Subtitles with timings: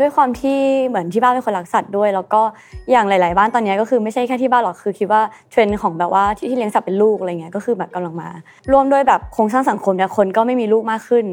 [0.00, 0.58] ด้วยความที่
[0.88, 2.42] เหมือนที่บ้านเป็นคนรักสัตว์ด้วย แล้วก็
[2.90, 8.28] อย่างหลาย ๆ บ้านตอนนี้ก็คือไม่ใช่แค่ที่บ้านหรอกคือคิดว่าเทรนด์ของแบบว่าที่เลี้ยงสัตว์เป็นลูกอะไรเงี้ยก็คือแบบกำลังมา
[8.72, 11.24] ร่วมด้วยแบบโครงสร้างสังคมเนี่ยคนก็ไม่มีลูกมากขึ้น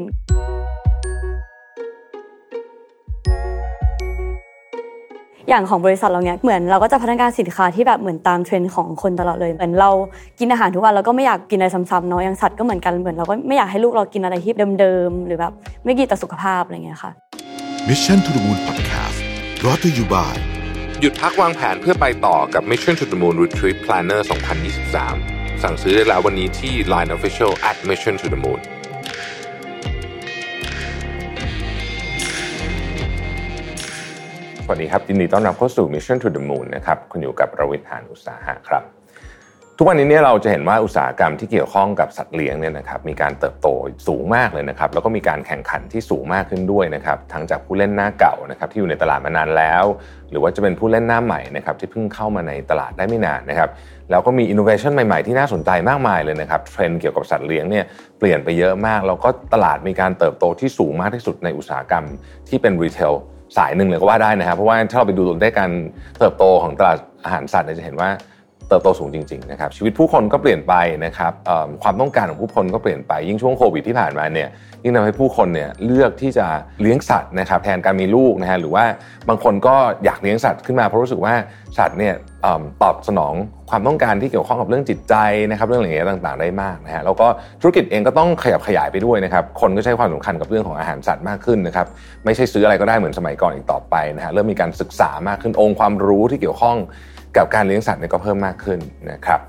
[5.48, 9.90] อย่างของบริษัทเราเนี้ยเหมือนเราก็จะพัฒนาสินค้าที่แบบเหมือนตามเทรนด์ของคนตลอดเลย เหมือนเรา
[10.38, 15.52] กินอาหารทุกวันเราก็ไม่อยากกินอะไรซ้ำๆเนาะอย่างสัตว์ก็เหมือนกันเหมือนเราก็ไม่อยากให้ลูกเรากินอะไรที่เดิมๆหรือแบบ
[15.84, 17.10] ไม่ดีต่อสุขภาพอะไรเงี้ยค่ะ
[17.90, 19.18] Mission to the Moon Podcast
[19.60, 20.34] brought to you by
[21.00, 24.20] หยุดพักวางแผนเพื่อไปต่อกับ Mission to the Moon Retreat Planner
[24.92, 28.60] 2023 สั่งซื้อได้แล้ววันนี้ที่ Line Official at Mission to the Moon
[34.64, 38.82] สวัสดีครับยินดีต้อนรับเข้าสู่ Mission to the Moon นะครับ คุณอยู่กับประวิทย์หานอุตสาหะครับ
[39.78, 43.68] ทุกวันนี้เนี่ยเราจะเห็นว่าอุตสาหกรรมที่เกี่ยวข้องกับสัตว์เลี้ยงเนี่ยนะครับมีการเติบโต
[44.08, 49.84] สูงมากเลยนะครับแล้วก็มีการแข่งขันที่สูงมากขึ้นด้วยนะครับทั้งจากผู้เล่นหน้าเก่านะครับที่อยู่ในตลาดมานานแล้ว
[50.30, 53.70] หรือว่าจะเป็นผู้เล่นหน้าใหม่นะครับที่เพิ่งเข้ามาในตลาดได้ไม่นานนะครับ
[54.10, 57.84] แล้วก็มีอินโนเวชันใหม่ๆที่น่าสนใจมากมายเลยนะครับเทรนด์เกี่ยวกับสัตว์เลี้ยงเนี่ย
[58.18, 62.04] เปลี่ยนไปเยอะมาก แล้วก็ตลาดมีการเติบโตที่สูงมากที่สุดในอุตสาหกรรม
[62.48, 63.12] ที่เป็น retail
[63.56, 65.70] สายหนึ่งเลยก็ว่าได้นะครับเพราะว่าถ้าเราไปดูตัวเลขการ
[66.18, 68.10] เติบโตของตลาดอาหารสัตว์เนี่ยจะเห็นว่า
[68.68, 71.32] เติบโตสูงจริงๆนะครับชีวิตผู้คนก็เปลี่ยนไปนะครับ
[71.82, 74.48] ความต้องการของผู้คนก็เปลี่ยนไปยิ่งช่วงโควิดที่ผ่านมาเนี่ย
[74.84, 76.46] ยิ่งทำให้ผู้คนเนี่ยเลือกที่จะ
[76.80, 78.84] เลี้ยงสัตว์นะครับแทนการมีลูกนะฮะหรือว่า
[79.28, 81.34] บางคนก็อยากเลี้ยงสัตว์ขึ้นมาเพราะรู้สึกว่า
[81.78, 82.14] สัตว์เนี่ย
[82.82, 83.34] ตอบสนอง
[83.70, 85.14] ความต้องการที่เกี่ยวข้องกับเรื่องจิตใจ
[85.50, 87.26] นะครับเรื่องอะไรอย่างเงี้ยต่างๆ ได้มากนะฮะแล้วก็
[87.60, 91.86] ธุรกิจเองก็ต้องขยับขยายไปด้วยนะครับคนก็ใช้ความสำคัญกับเรื่องของอาหารสัตว์มากขึ้นนะครับ
[92.24, 96.76] ไม่ใช่ซื้ออะไรก็ได้เหมือนสมัยก่อนอีกต่อไปนะฮะเริ่มมีการศึกษามากขึ้นองค์ความรู้ที่เกี่ยวข้อง
[97.36, 98.78] กับการเลี้ยงสัตว์เนี่ยก็เพิ่มมากขึ้น
[99.12, 99.40] นะครับ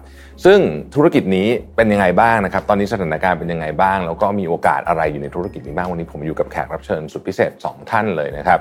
[0.45, 0.59] ซึ่ง
[0.95, 8.59] ธุรกิจนี้เป็นยังไงบ้างนะครับ ตอนนี้สถานการณ์เป็นยังไงบ้าง แล้วก็มีโอกาสอะไรอยู่ในธุรกิจนี้บ้าง วันนี้ผมอยู่กับแขกรับเชิญสุดพิเศษ 2 ท่านเลยนะครับ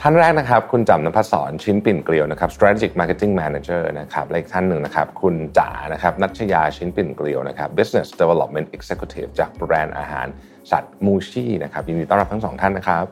[0.00, 10.26] ท่านแรกนะครับ คุณจำนภัสรชิ้นปิ่นเกลียวนะครับ strategic marketing manager นะครับและอีกท่านหนึ่งนะครับ คุณจ๋านะครับนัชยาชิ้นปิ่นเกลียวนะครับ business development executive จากแบรนด์อาหาร
[10.70, 13.06] สัตว์มูชี่นะครับยินดีต้อนรับทั้งสองท่านนะครับ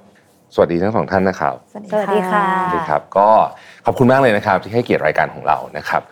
[0.55, 3.28] สวัสดีทั้งสองท่านนะครับ สวัสดีค่ะสวัสดีครับ ก็
[3.87, 6.03] ขอบคุณมากเลยนะครับ ที่ให้เกียรติรายการของเรานะครับ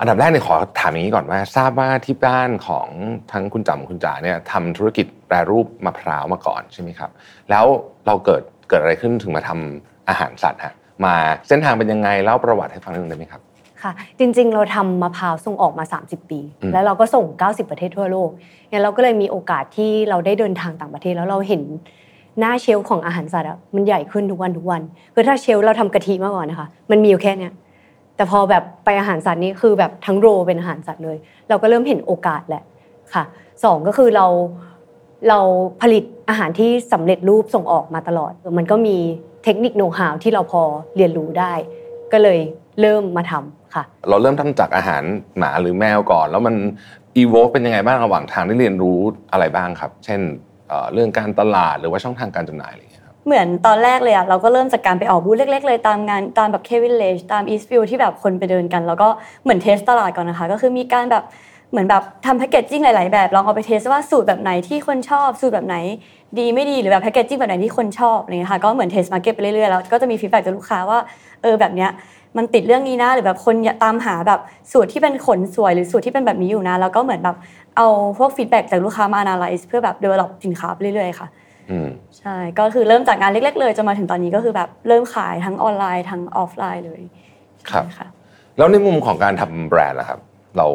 [0.00, 2.88] อันดับแรกเนี่ยขอถามอย่างนี้ก่อนว่า ทราบว่าที่บ้านของ
[3.32, 7.10] ทั้งคุณจำคุณจ๋าเนี่ยทำธุรกิจแปรรูปมะพร้าวมาก่อนใช่ไหมครับ
[7.50, 7.64] แล้ว
[8.06, 10.74] เราเกิดเกิดอะไรขึ้นถึงมาทำอาหารสัตว์ฮะ
[11.04, 11.14] มา
[11.48, 13.40] เส้นทางเป็นยังไงเล่าประวัติให้ฟังนิดนึงได้ไหมครับ
[13.82, 16.40] ค่ะจริงๆ เราทำมะพร้าวส่งออกมา 30 ปี
[16.72, 18.30] แล้วเราก็ส่ง 90 ประเทศทั่วโลก
[18.70, 21.62] งั้นเราก็เลยมีโอกาสที่เราได้เดินทางต่างประเทศแล้วเราเห็น
[22.40, 24.82] หน้าเชลของอาหารสัตว์มันใหญ่ขึ้นทุกวันทุกวัน
[25.14, 27.52] คือถ้าเชลเราทำกะทิมาก่อนนะคะ มันมีอยู่แค่เนี้ย
[28.16, 31.16] แต่พอแบบไปอาหารสัตว์นี่คือแบบทั้งโรเป็นอาหารสัตว์เลย
[31.48, 32.62] เราก็เริ่มเห็นโอกาสแหละ
[33.14, 33.24] ค่ะ
[33.64, 34.26] สองก็คือเรา
[35.28, 35.38] เรา
[35.82, 38.96] ผลิตอาหารที่สำเร็จรูปส่งออกมาตลอด มันก็มี
[39.44, 40.62] เทคนิคโน้ตหาวที่เราพอ
[40.96, 41.52] เรียนรู้ได้
[42.12, 42.38] ก็เลย
[42.80, 45.02] เริ่มมาทำค่ะ เราเริ่มทำจากอาหาร
[45.38, 46.54] หมาหรือแมวก่อน แล้วมัน
[47.16, 48.98] อีโวเป็นยังไงบ้างระหว่างทางได้เรียนรู้
[49.32, 50.20] อะไรบ้างครับ เช่น
[50.92, 59.08] เรื่องการตลาดหรือว่าช่องทางการจำหน่ายอะไรอย่างเงี้ยครับเหมือนตอนแรกเลยอะเราก็เริ่มจากการไปออกบูธเล็ก ๆ เลยตามงานตามแบบ K Village ตาม EastVille ที่แบบคนไปเดินกัน แล้วก็
[59.42, 61.24] เหมือน test ตลาดก่อนนะคะ ก็คือมีการแบบ
[61.70, 65.76] เหมือนแบบทำ packaging หลาย ๆ แบบลองเอาไปเทสว่าสูตรแบบไหนที่คนชอบสูตรแบบไหน
[66.38, 70.98] ดีไม่ดีหรือแบบ packaging แบบไหนที่คนชอบอะไรเงี้ยค่ะก็เหมือน test market ไปเรื่อย ๆ แล้วก็จะมี feedback จากลูกค้าว่า
[71.42, 71.90] เออแบบเนี้ย
[72.36, 74.40] มันติดเรื่องนี้นะหรือแบบคนตามหาแบบ
[74.72, 77.36] สูตรที่เป็นขนสวยหรือสูตรที่เป็นแบบนี้อยู่นะแล้วก็เหมือนแบบ
[77.76, 77.86] เอา
[78.18, 81.28] พวก feedback จากลูกค้ามา analyze เพื่อแบบ develop สินค้าไปเรื่อยๆค่ะ
[82.18, 87.00] ใช่ก็คือเริ่มจากงานเล็ก ๆ เลยจนมาถึงตอนนี้ก็คือแบบเริ่มขายทั้งออนไลน์ทั้งออฟไลน์เลย
[87.70, 87.84] ครับ
[88.58, 90.20] แล้วในมุมของการทำแบรนด์ล่ะครับ
[90.58, 90.66] เรา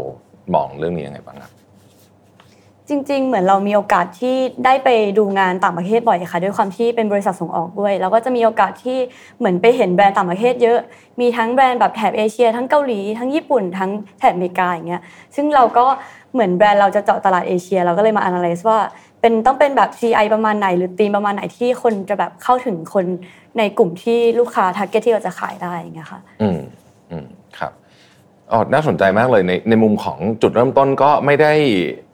[0.56, 1.52] มองเรื่องนี้ยังไงบ้างครับ
[2.90, 4.36] จริง ๆ เหมือนเรามีโอกาสที่
[4.66, 8.98] ได้ไปดูงานต่างประเทศบ่อยค่ะ ด้วยความที่เป็นบริษัทส่งออกด้วย แล้วก็จะมีโอกาสที่
[9.38, 10.80] เหมือนไปเห็นแบรนด์ต่างประเทศเยอะ
[11.20, 15.02] มีทั้งแบรนด์แบบแถบเอเชีย ทั้งเกาหลี ทั้งญี่ปุ่น ทั้งแถบอเมริกาอย่างเงี้ย
[15.36, 15.86] ซึ่งเราก็
[16.34, 18.80] เหมือนแบรนด์เราจะเจาะตลาดเอเชีย เราก็เลยมา analyze ว่า
[19.22, 23.06] เป็นต้องเป็นแบบ CI ประมาณไหน หรือตีมประมาณไหนที่คนจะแบบเข้าถึงคน
[23.58, 26.60] ในกลุ่มที่ลูกค้า target ที่เราจะขายได้อย่างเงี้ยค่ะ อืม
[27.12, 27.26] อืม
[27.58, 27.72] ครับ
[28.52, 31.54] อ๋อน่าสนใจมากเลยในในมุมของจุดเริ่มต้นก็ไม่ได้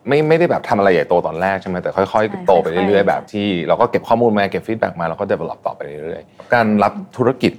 [0.08, 7.54] ไม่ไม่ได้แบบทำอะไรใหญ่โตตอนแรกใช่ไหมแต่ค่อยๆโตไปเรื่อยๆแบบที่เราก็เก็บข้อมูลมาเก็บ feedback มาแล้วก็ develop ต่อไปเรื่อยๆการรับธุรกิจ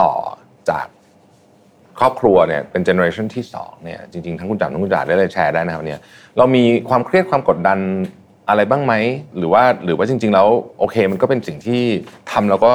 [0.00, 0.12] ต่อ
[0.70, 0.86] จาก
[1.98, 6.00] ครอบครัวเนี่ยเป็น generation ที่2เนี่ยจริงๆทั้งคุณจำทั้งคุณจ่าได้เลยแชร์ได้นะครับเนี่ย
[6.38, 7.78] เรามีความเครียดความกดดัน
[8.48, 8.94] อะไรบ้างไหม
[9.36, 10.46] หรือว่าหรือว่าจริง ๆ แล้ว
[10.78, 11.82] โอเค มันก็เป็นสิ่งที่
[12.32, 12.70] ทำแล้วก็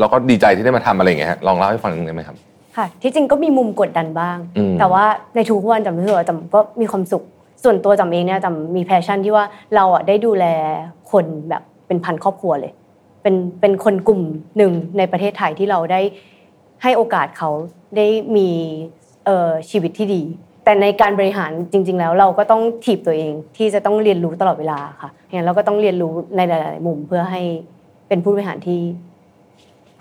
[0.00, 2.36] เราก็ดีใจที่ได้มาทำอะไรอย่างเงี้ยลองเล่าให้ฟังได้ไหมครับ
[2.76, 4.38] ค่ะที่จริงก็มีมุมกดดันบ้าง
[4.80, 5.04] แต่ว่า
[5.36, 7.24] ในทุกวันจำรู้สึกว่าจำก็มีความสุข
[7.64, 9.44] ส่วนตัวจำเองเนี่ยจำมี passion ที่ว่า
[9.74, 10.44] เราอะได้ดูแล
[11.12, 12.72] คนแบบเป็นพันครอบครัวเลย
[13.22, 14.22] เป็นเป็นคนกลุ่ม
[14.56, 16.00] หนึ่งในประเทศไทยที่เราได้
[16.82, 17.50] ให้โอกาสเขา
[17.96, 18.06] ได้
[18.36, 18.48] มี
[19.70, 20.22] ชีวิตที่ดี
[20.64, 27.42] แต่ในการบริหารจริง ๆ แล้วเราก็ต้องถีบตัวเองที่จะต้องเรียนรู้ตลอดเวลาค่ะเนี่ยเราก็ต้องเรียนรู้ในหลาย ๆ มุมเพื่อให้
[28.08, 28.80] เป็นผู้บริหารที่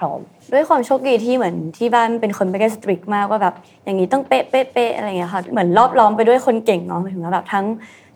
[0.02, 0.20] พร้อม
[0.54, 3.54] ด้วยความโชคดีที่เหมือนที่บ้านเป็นคนไม่ได้สตริกมากว่าแบบ
[3.86, 7.66] อย่างนี้ต้องเป๊ะเป๊ะเป๊ะอะไรเงี้ยค่ะเหมือนรอบล้อมไปด้วยคนเก่งเนาะหมายถึงว่าแบบทั้ง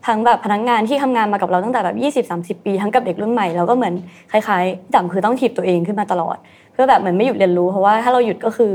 [0.06, 2.18] ทั้งแบบพนักงานที่ทำงานมากับเราตั้งแต่แบบยี่ส
[2.66, 3.94] ปี ทั้งกับเด็กรุ่นใหม่เราก็เหมือน
[4.32, 6.38] คล้ายๆจำคือต้องถีบตัวเองขึ้นมาตลอด
[6.74, 8.72] เพื่อแบบเหมือนไม่หยุดเรียนรู้เพราะว่าถ้าเราหยุดก็คือ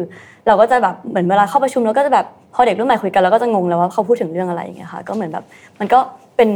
[0.47, 5.45] เราก็จะแบบเหมือนเวลาเข้าประชุมเราก็จะแบบพอเด็กรุ่นใหม่คุยกันเราก็จะงงแล้วว่าเขาพูดถึงเรื่องอะไรอย่างเงี้ยค่ะก็เหมือนแบบ
[5.79, 5.99] มันก็
[6.37, 6.51] เป็น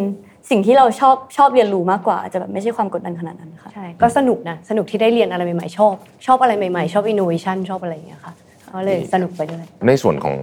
[0.51, 5.95] สิ่งที่เราชอบชอบเรียนรู้มากกว่าจะแบบไม่ใช่ความกดดันขนาดนั้นค่ะใช่ก็สนุกนะสนุกที่ได้เรียนอะไรใหม่ๆชอบ
[6.27, 8.33] ชอบอะไรใหม่ๆ ชอบอินโนเวชันชอบอะไรอย่างเงี้ยค่ะ
[8.75, 10.37] ก็เลยสนุกไปด้วยในส่วนของ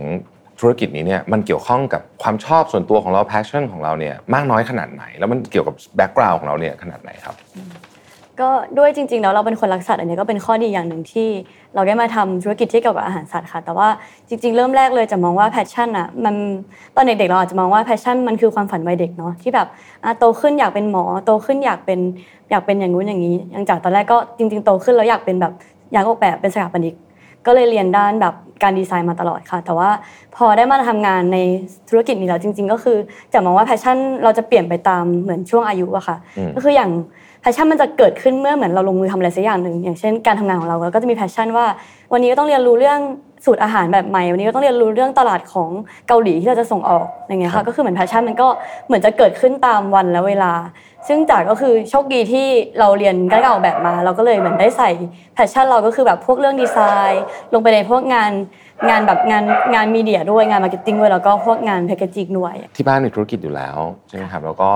[0.59, 7.35] ธุรกิจนี้เนี่ยมันเกี่ยวข้องกับความชอบส่วนตัวของเรา passion ของเราเนี่ยมากน้อยขนาดไหน แล้วมันเกี่ยวกับ background ของเราเนี่ยขนาดไหนครับ
[8.41, 11.27] ก็ด้วยจริงๆแล้วเราเป็นคนรักสัตว์อันนี้ก็เป็นข้อดีอย่างหนึ่งที่
[11.75, 13.87] เราได้มาทำธุรกิจที่เกี่ยวกับอาหารสัตว์ค่ะ แต่ว่า
[14.29, 16.35] จริง ๆ เริ่มแรกเลยจะมองว่า passion อะมัน
[16.95, 19.67] ตอนเด็กๆเราอาจจะมองว่า passion มันคือความฝันวัยเด็กเนาะที่แบบ
[20.19, 21.99] โตขึ้นอยากเป็นหมอโตขึ้นอยากเป็น
[22.49, 25.53] อยากเป็นอย่างนู้นอย่างนี้อย่างจากตอนแรกก็จริง ๆ โตขึ้นแล้วอยากเป็นแบบ
[25.93, 26.95] อยากออกแบบเป็นสถาปนิก
[27.45, 28.33] ก็เลยเรียนด้านแบบ
[28.63, 29.89] การดีไซน์มาตลอดค่ะ แต่ว่า
[30.35, 31.37] พอได้มาทำงานใน
[31.89, 32.97] ธุรกิจนี้แล้วจริง ๆ ก็คือ
[33.33, 36.17] จะมองว่า passionเราจะเปลี่ยนไปตามเหมือนช่วงอายุอะค่ะ
[36.55, 36.91] ก็คืออย่าง
[37.41, 41.65] passion มันจะเกิดขึ้นเมื่อเหมือนเราลงมือทำอะไรสักอย่างหนึ่งอย่างเช่นการทำงานของเราก็จะมี passion ว่า
[42.13, 42.99] วันนี้ก็ต้องเรียนรู้เรื่อง
[43.45, 45.69] สูตรอาหารแบบใหม่วันนี้ก็ต้องเรียนรู้เรื่องตลาดของ
[46.07, 48.47] เกาหลีที่เราจะส่งออกอย่างเงี้ยค่ะก็คือเหมือน passion มันก็
[48.87, 50.53] เหมือนจะเกิดขึ้นตามวันและเวลา
[51.07, 52.47] ซึ่งจากก็คือโชคดีที่
[52.79, 54.89] เราเรียนการออกแบบมา เราก็เลยเหมือนได้ใส่
[55.33, 56.77] passion เราก็คือแบบพวกเรื่องดีไซ
[57.11, 57.23] น์
[57.53, 58.31] ลงไปในพวกงาน
[58.89, 63.77] งานแบบงานงาน media ด้วยงาน marketing ด้วยแล้วก็พวกงาน packaging ด้วยที่บ้านมีธุรกิจอยู่แล้ว
[64.07, 64.71] ใช่ไหมครับแล้วก็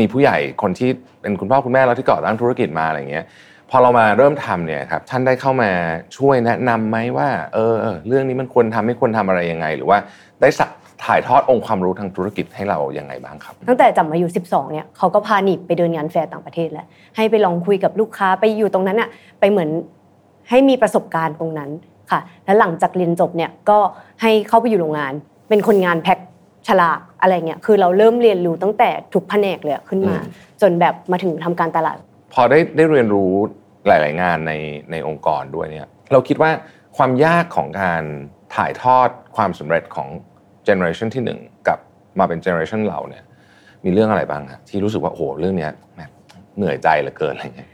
[0.00, 0.90] มีผู้ใหญ่คนที่
[1.22, 3.24] เป็นคุณพ่อคุณแม่เราที่ก่อตั้งธุรกิจมาอะไรเงี้ย
[3.70, 5.70] พอเรามาเริ่มทำเนี่ยครับท่านได้เข้ามา
[6.16, 7.74] ช่วยแนะนํำไหมว่าเออ
[8.08, 9.98] เรื่องนี้มันควรทำให้ควรทำอะไรยังไง หรือว่า
[10.40, 10.70] ได้สัต
[11.04, 19.08] ถ่ายทอดองค์ความรู้ทางธุรกิจให้เรายังไงบ้างครับ ตั้งแต่จำมาอายุ 12 เนี่ยเขาก็พาหนีไปเดินงานแฟร์ต่างประเทศแหละให้ไปลองคุยกับลูกค้าไปอยู่ตรงนั้นอะ
[19.40, 19.70] ไปเหมือน
[20.50, 21.70] ให้มีประสบการณ์ตรงนั้น
[22.10, 23.78] ค่ะ แล้วหลังจากเรียนจบเนี่ยก็
[24.22, 25.12] ให้เข้าไปอยู่โรงงาน
[25.48, 26.18] เป็นคนงานแพ็ค
[26.66, 30.16] ฉลากอะไรเงี้ยคือเราเริ่มเรียนรู้ตั้งแต่ทุกแผนกเลยขึ้นมา
[30.62, 31.98] จนแบบมาถึงทำการตลาด
[32.34, 33.32] พอได้ได้เรียนรู้
[33.86, 34.52] หลาย ๆ งานใน
[34.90, 36.50] ในองค์กรด้วยเนี่ยเราคิดว่า
[36.96, 38.02] ความยากของการ
[38.56, 40.08] ถ่ายทอดความสำเร็จของ
[40.64, 41.78] เจเนอเรชันที่ 1 กับ
[42.18, 43.24] มาเป็นเจเนอเรชันเราเนี่ย
[43.84, 45.68] มีเรื่องอะไรบ้างครับที่รู้สึกว่าโอ้โหเรื่องนี้
[46.56, 47.68] เหนื่อยใจเหลือเกินอะไรเงี้ย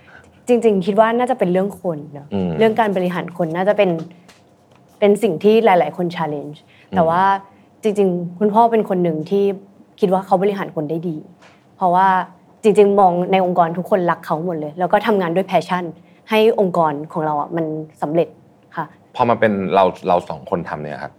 [0.48, 2.26] จริง ๆ คิดว่าน่าจะเป็นเรื่องคนเนาะ
[2.58, 3.90] เรื่องการบริหารคนน่าจะเป็น
[4.98, 6.62] เป็นสิ่งที่หลาย ๆ คน challenge
[6.96, 7.22] แต่ว่า
[7.82, 9.44] จริง ๆ คุณพ่อเป็นคนหนึ่งที่
[10.00, 11.17] คิดว่าเขาบริหารคนได้ดี
[11.76, 12.06] เพราะว่า
[12.62, 15.84] จริง ๆ มองในองค์กรทุกคนรักเขาหมดเลย แล้วก็ทำงานด้วย passion
[16.31, 17.67] ให้องค์กรของเราอะมัน
[18.02, 18.29] สำเร็จ
[18.76, 18.84] ค่ะ
[19.14, 21.12] พอมาเป็นเราเราสองคนทำเนี่ยครับ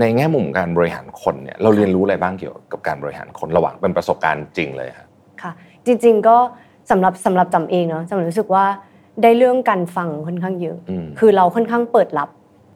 [0.00, 5.06] ในแง่มุมการบริหารคนเนี่ยเราเรียนรู้อะไรบ้างเกี่ยวกับการบริหารคนระหว่างเป็นประสบการณ์จริงเลยครับ
[5.42, 5.52] ค่ะ
[5.86, 6.36] จริง ๆ ก็
[6.90, 8.64] สำหรับสำหรับจำเองเนาะจำรู้สึกว่า
[9.22, 10.76] ได้เรื่องการฟังค่อนข้างเยอะ
[11.18, 12.28] คือเราค่อนข้างเปิดรับ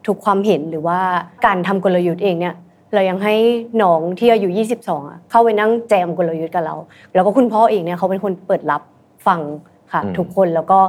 [0.07, 0.99] ทุกความเห็นหรือว่า
[1.45, 2.55] การทำกลยุทธ์เองเนี่ย
[2.93, 3.35] เรายังให้
[3.81, 4.49] น้องที่อายุ
[4.79, 6.75] 22อะเข้าไปนั่งแจมกลยุทธ์กับเรา
[7.13, 8.81] แล้วก็คุณพ่อเองเนี่ยเขาเป็นคนเปิดรับ
[9.27, 9.41] ฟัง
[9.93, 10.79] ค่ะทุกคนแล้วก็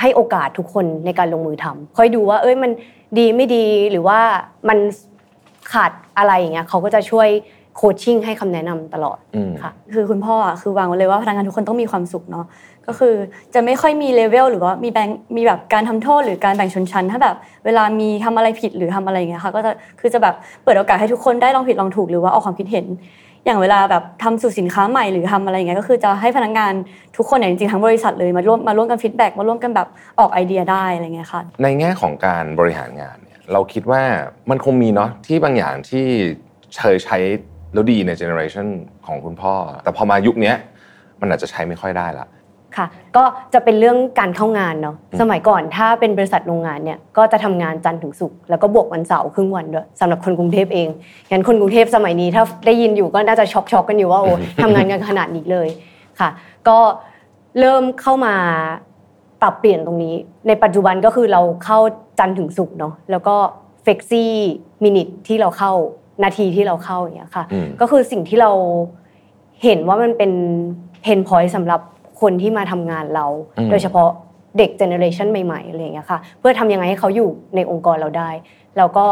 [0.00, 2.70] ให้โอกาสทุกคนในการลงมือทำค่อยดูว่า เอ้ยมัน
[3.18, 4.18] ดีไม่ดีหรือว่า
[4.68, 4.78] มัน
[5.72, 7.28] ขาดอะไรอย่างเงี้ยเขาก็จะช่วย
[7.76, 9.18] coaching ให้คำแนะนำตลอด
[9.62, 12.46] ค่ะ คือคุณพ่ออะคือวางไว้เลยว่าพนักงานทุกคนต้องมีความสุขเนาะ
[12.86, 13.14] ก็คือ
[13.54, 22.86] จะไม่ค่อยมีเลเวลหรือว่ามีแบ่งมีแบบการทำโทษหรือการแบ่งชนชั้น ถ้าแบบเวลามีทำอะไรผิดหรือทำอะไรเงี้ยค่ะก็จะคือจะแบบเปิดโอกาสให้ทุกคนได้ลองผิดลองถูกหรือว่าออกความคิดเห็น
[23.44, 26.72] อย่างเวลาแบบทำสูตรสินค้าใหม่หรือทำอะไรเงี้ยก็คือจะให้พนักงาน
[27.16, 29.88] ทุกคนเนี่ยจริงๆทั้งบริษัทเลยมาร่วมมาร่วมกัน feedback มาร่วมกันแบบ
[30.20, 34.02] ออกไอเดียได้อะไรเงี้ยค่ะในแง่ของการบริหารงานเนี่ยเราคิดว่า
[34.50, 36.06] มันคงมีเนาะที่บางอย่างที่
[36.78, 37.18] เคยใช้
[37.72, 38.66] แล้วดีในเจเนอเรชัน
[39.06, 39.52] ของคุณพ่อ
[39.82, 40.52] แต่พอมายุคนี้
[41.20, 42.26] มันอาจจะใช้ไม่ค่อยได้ละ
[42.76, 42.86] ค่ะ
[43.16, 43.24] ก็
[43.54, 50.88] จะเป็นเรื่องการเข้างานเนาะสมัยก่อนถ้าเป็นบริษัทโรงงานเนี่ยก็จะทำงานจันทร์ถึงศุกร์แล้วก็บวกวันเสาร์ครึ่งวันด้วยสำหรับคนกรุงเทพเอง
[51.30, 55.68] งั้นคนกรุงเทพสมัยนี้ถ้าได้ยินอยู่ก็น่าจะช็อกช็อกกันอยู่ว่าโอ้ทำงานกันขนาดนี้เลย
[56.20, 56.28] ค่ะ
[56.68, 56.78] ก็
[57.60, 58.34] เริ่มเข้ามา
[59.42, 60.14] ปรับเปลี่ยนตรงนี้
[60.48, 61.78] ในปัจจุบันก็คือเราเข้า
[62.18, 63.36] จันทร์ถึงศุกร์เนาะแล้วก็
[63.82, 65.72] flexi minute ที่เราเข้า
[66.24, 67.44] นาทีที่เราเข้าอย่างเงี้ยค่ะ
[67.80, 68.50] ก็คือสิ่งที่เรา
[69.64, 70.32] เห็นว่ามันเป็น
[71.02, 71.80] pain point สำหรับ
[72.20, 73.26] คนที่มาทำงานเรา
[73.70, 74.08] โดยเฉพาะ
[74.58, 78.30] เด็ก generation ใหม่ๆอะไรอย่างเงี้ยค่ะ เพื่อทำยังไงให้เขาอยู่ในองค์กรเราได้
[78.78, 79.06] แล้วก็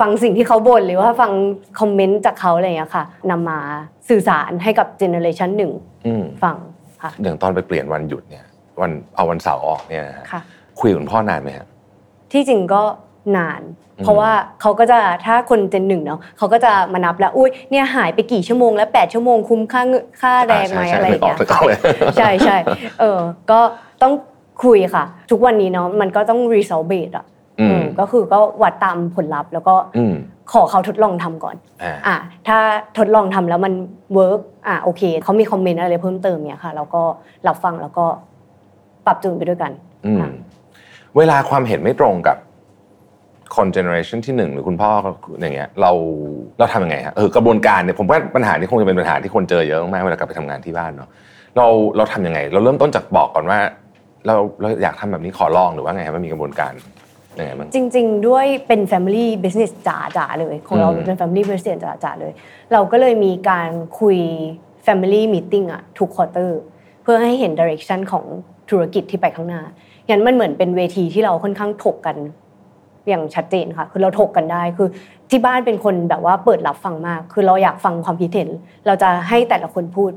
[0.00, 1.32] ฟังสิ่งที่เขาบ่นหรือว่าฟัง
[1.80, 3.58] comment จากเขาอะไรอย่างเงี้ยค่ะนำมา
[4.08, 5.72] สื่อสารให้กับ generation หนึ่ง
[6.42, 6.56] ฟัง
[7.02, 8.44] ค่ะอย่างตอนไปเปลี่ยนวันหยุดเนี่ย
[8.80, 10.40] วันเอาวันเสาร์ออกเนี่ยนะฮะค่ะ
[10.80, 11.66] คุยกับคุณพ่อนานไหมฮะ
[12.32, 12.82] ที่จริงก็
[13.36, 13.62] นาน
[13.98, 21.78] อืมเพราะว่าเขาก็จะถ้าคนเจนหนึ่งเนาะเขาก็จะมานับแล้วอุ้ยเนี่ยหายไปกี่ชั่วโมงแล้วแปดชั่วโมงคุ้มค่าเงินค่าแรงไหมใช่อะไรอย่างเงี้ยนึกออกนึกออกเลย
[22.16, 22.56] ใช่ใช่
[23.00, 23.18] เออ
[23.50, 23.60] ก็
[24.02, 24.12] ต้อง
[24.64, 27.26] คุยค่ะ ทุกวันนี้เนาะมันก็ต้อง result based อะ
[27.60, 30.14] อืมอืมก็คือก็วัดตามผลลัพธ์ แล้วก็อืม
[30.52, 32.16] ขอเขาทดลองทำก่อนอ่าอะ
[32.48, 32.58] ถ้า
[32.98, 33.72] ทดลองทำแล้วมัน
[34.14, 37.02] work อะโอเคเขามี comment อะไรเพิ่มเติมเนี่ยค่ะแล้วก็
[37.48, 38.06] รับฟังแล้วก็
[39.06, 39.72] ปรับจูนไปด้วยกัน
[40.06, 40.30] อืมค่ะ
[41.16, 42.36] เวลาความเห็นไม่ตรงกับ
[43.56, 44.90] คน generation ที่หนึ่งหรือคุณพ่อ
[45.40, 45.92] อย่างเงี้ยเรา
[46.58, 51.08] เราทำยังไงฮะเออกระบวนการเนี่ยผมว่าปัญหานี้คงจะเป็นปัญหาที่คนเจอเยอะมากเวลากลับไปทำงานที่บ้านเนาะ
[51.56, 51.66] เรา
[51.96, 53.58] เราทำยังไง เราเริ่มต้นจากบอกก่อนว่า
[54.26, 56.72] เราเราอยากทำแบบนี้ขอลองหรือว่าไงครับมันมีกระบวนการ
[57.38, 62.32] ยังไงบ้างจริง ๆ ด้วยเป็น Family Business จ๋าๆเลยของเราอืมเป็น Family Business จ๋าๆเลย
[62.72, 64.18] เราก็เลยมีการคุย
[64.86, 66.60] Family Meeting อะทุกควอเตอร์
[67.02, 68.24] เพื่อให้เห็น Direction ของ
[68.70, 69.62] ธุรกิจที่ไปข้างหน้า
[70.08, 72.16] งั้นมันเหมือนเป็นเวทีที่เราค่อนข้างถกกัน
[73.10, 74.88] อย่างชัดเจนค่ะ คือเราถกกันได้คือ
[75.30, 78.48] ที่บ้านเป็นคนแบบว่าเปิดรับฟังมาก คือเราอยากฟังความคิดเห็น
[78.86, 80.12] เราจะให้แต่ละคนพูด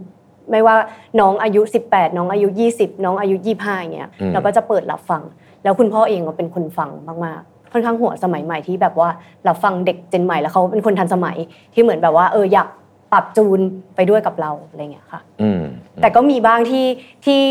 [0.52, 0.76] ไม่ว่า
[1.20, 2.48] น้องอายุ 18 น้องอายุ
[2.78, 5.22] 20 น้องอายุ 25อย่างเงี้ยอืมเราก็จะเปิดรับฟัง
[5.64, 6.90] แล้วคุณพ่อเองก็เป็นคนฟัง
[7.26, 9.10] มากๆค่อนข้างหัวสมัยใหม่ที่แบบว่า
[9.46, 11.38] เราฟังเด็กเจนใหม่แล้วเขาเป็นคนทันสมัย
[11.74, 12.68] ที่เหมือนแบบว่าเอออยาก
[13.12, 13.60] ปรับจูน
[13.96, 15.62] ไปด้วยกับเราอะไรเงี้ยค่ะอืม
[16.02, 16.86] แต่ก็มีบ้างที่
[17.26, 17.42] ที่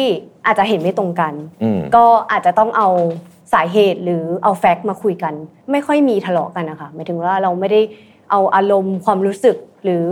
[0.46, 1.32] อาจจะเห็นไม่ตรงกัน
[1.62, 2.88] อืมก็อาจจะต้องเอา
[3.52, 5.34] สาเหตุหรือเอาแฟกต์มาคุยกัน
[5.70, 7.80] ไม่ค่อยมีทะเลาะกันนะคะหมายถึงว่าเราไม่ได้
[8.30, 10.04] เอาอารมณ์ความรู้สึกหรือ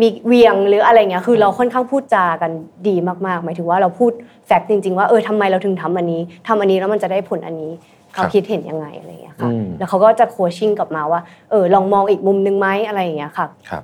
[0.00, 2.50] มีเวียงหรืออะไรเงี้ยคือเราค่อนข้างพูดจากัน
[2.88, 2.94] ดี
[3.26, 4.12] มากๆ หมายถึงว่าเราพูด
[4.46, 7.72] แฟกต์จริง ๆ ว่าเออทำไมเราถึงทำอันนี้ทำอันนี้แล้วมันจะได้ผลอันนี้
[8.14, 13.82] เขาคิดเห็นยังไงอะไรเงี้ยค่ะอืมแล้วเขาก็จะโคชชิ่งกลับมาว่าเออลองมองอีกมุมนึงไหมอะไรอย่างเงี้ยค่ะครับ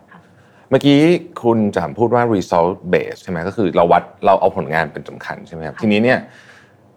[0.71, 0.99] เมื่อกี้
[1.43, 6.19] คุณจามพูดว่า result based ใช่ไหมก็คือเราวัดเราเอาผลงานเป็นสำคัญใช่ไหมครับทีนี้เนี่ย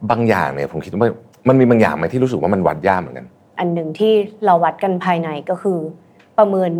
[0.09, 1.09] บางอย่างเนี่ยผมคิดว่า
[1.47, 3.25] มันมีบางอย่างไหมที่รู้สึกว่ามันวัดยากเหมือนกัน
[3.59, 4.13] อันหนึ่งที่
[4.45, 5.77] เราวัดกันภายในก็คือ
[6.37, 6.71] ประเมิน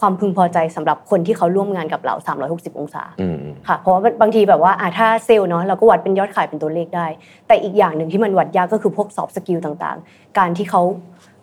[0.00, 2.14] ความพึงพอใจสำหรับคนที่เขาร่วมงานกับเรา
[2.46, 3.38] 360 องศาอืม
[3.68, 7.06] ค่ะเพราะว่าบางทีแบบว่าอะถ้าเซลล์เนาะเราก็วัดเป็นยอดขายเป็นตัวเลขได้
[7.46, 10.82] แต่อีกอย่างหนึ่งที่มันวัดยากก็คือพวก soft skill ต่างๆ การที่เขา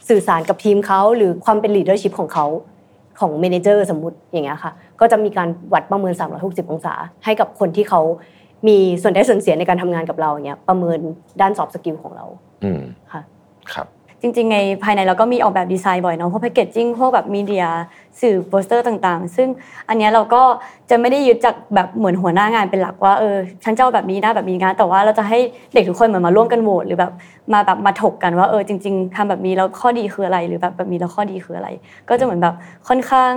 [0.10, 2.46] สื่อสารกับทีมเขาหรือความเป็น leadership ของเขา
[3.20, 6.94] ของ manager สมมุติอย่างเงี้ยค่ะ ก็จะมีการวัดประเมิน 360 องศา
[7.26, 8.02] ให้กับคนที่เขา
[8.68, 11.00] มีส่วนได้ส่วนเสียในการทำงานกับเราอย่างเงี้ยประเมิน
[11.42, 12.26] ด้าน soft skill ของเรา
[12.64, 13.22] อืมค่ะ
[13.74, 13.88] ครับ
[14.22, 17.66] จริงๆ ในภายในเราก็มีออกแบบดีไซน์บ่อยเนาะพวกแพคเกจจิ้งพวกแบบมีเดีย
[18.22, 19.48] สื่อโปสเตอร์ต่างๆ ซึ่ง
[19.90, 20.44] อันเนี้ยเราก็
[20.90, 25.40] จะไม่ได้ยึดจากแบบเหมือนหัวหน้างานเป็นหลักว่าเออฉันจะเอาแบบนี้นะแบบนี้นะแต่ว่าเราจะให้
[25.74, 27.12] เด็กทุกคนเหมือนมาร่วมกันโหวตหรือแบบ
[27.54, 31.70] มาแบบมาถกกันว่าเออจริง ๆทำแบบนี้แล้วข้อดีคืออะไรหรือแบบแบบนี้แล้วข้อดีคืออะไร
[32.10, 32.56] ก็จะเหมือนแบบ
[32.88, 33.34] ค่อนข้าง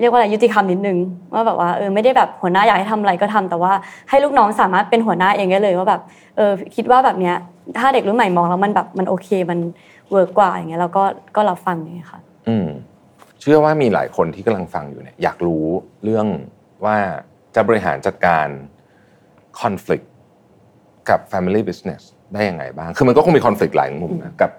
[0.00, 0.98] เรียกว่าอะไรยุติธรรมนิดนึง
[1.34, 3.72] ว่าแบบว่าเออไม่ได้แบบหัวหน้าอยากให้ทำอะไรก็ทำแต่ว่า
[4.10, 6.00] ให้ลูกน้องสามารถเป็นหัวหน้าเองได้เลยว่าแบบ
[6.36, 7.36] เออคิดว่าแบบเนี้ย
[7.78, 9.58] ถ้าเด็กรุ่นใหม่มองแล้วมันแบบมันโอเคมัน
[10.10, 11.04] เวิร์กกว่าอย่างเงี้ยเราก็
[11.36, 12.68] ก็รับฟังอย่างเงี้ยค่ะ อืม
[13.40, 15.64] เชื่อว่ามีหลายคนที่กำลังฟังอยู่เนี่ยอยากรู้
[16.04, 16.26] เรื่อง
[16.84, 16.96] ว่า
[17.54, 18.46] จะบริหารจัดการ
[19.60, 20.06] conflict
[21.08, 22.02] กับ family business
[22.34, 24.50] ได้ยังไงบ้าง คือมันก็คงมี conflict หลายมุมนะกับ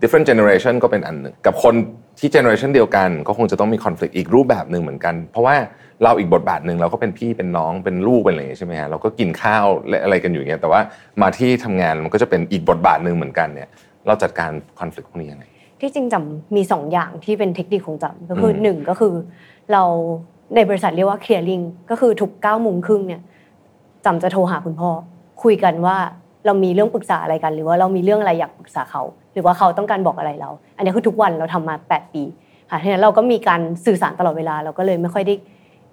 [0.00, 1.74] different generation ก็เป็นอันหนึ่งกับคน
[2.18, 5.54] ที่ generation เดียวกันก็คงจะต้องมี conflict อีกรูปแบบหนึ่งเหมือนกัน เพราะว่า
[6.02, 10.80] เราอีกบทบาทหนึ่งเราก็เป็นพี่เป็นน้องเป็นลูกเป็นอะไรอย่างเงี้ยใช่ไหมฮะเราก็กินข้าวและอะไรกันอยู่อย่างเงี้ยแต่ว่า
[11.22, 13.68] มาที่ทำงานมันก็จะเป็นอีกบทบาทหนึ่งเหมือนกันเนี่ย
[14.06, 15.44] เราจัดการ conflict พวกนี้ยังไง
[15.80, 19.14] ที่จริงจำมีสองอย่างที่เป็นเทคนิคของจำก็คืออมหนึ่งก็คือ
[19.72, 19.82] เรา
[20.54, 23.20] ในบริษัทเรียกว่า clearing ก็คือทุกเก้าโมงครึ่งเนี่ย
[24.04, 24.90] จำจะโทรหาคุณพ่อ
[25.42, 25.96] คุยกันว่า
[26.46, 32.22] เรามีเรื่องปรึกษาอะไรกัน หรือว่าเรามีเรื่องอะไรอยากปรึกษาเขา หรือว่าเขาต้องการบอกอะไรเรา อันนี้คือทุกวันเราทำมา 8 ปี
[32.70, 35.34] ค่ะทีนั้นเราก็มีการสื่อสารตลอดเวลา เราก็เลยไม่ค่อยได้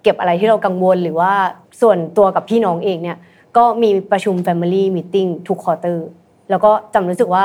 [0.02, 1.32] เก็บอะไรที่เรากังวล หรือว่า
[1.80, 3.18] ส่วนตัวกับพี่น้องเองเนี่ย
[3.56, 6.06] ก็มีประชุม Family Meeting ทุกควอเตอร์
[6.50, 7.44] แล้วก็จำรู้สึกว่า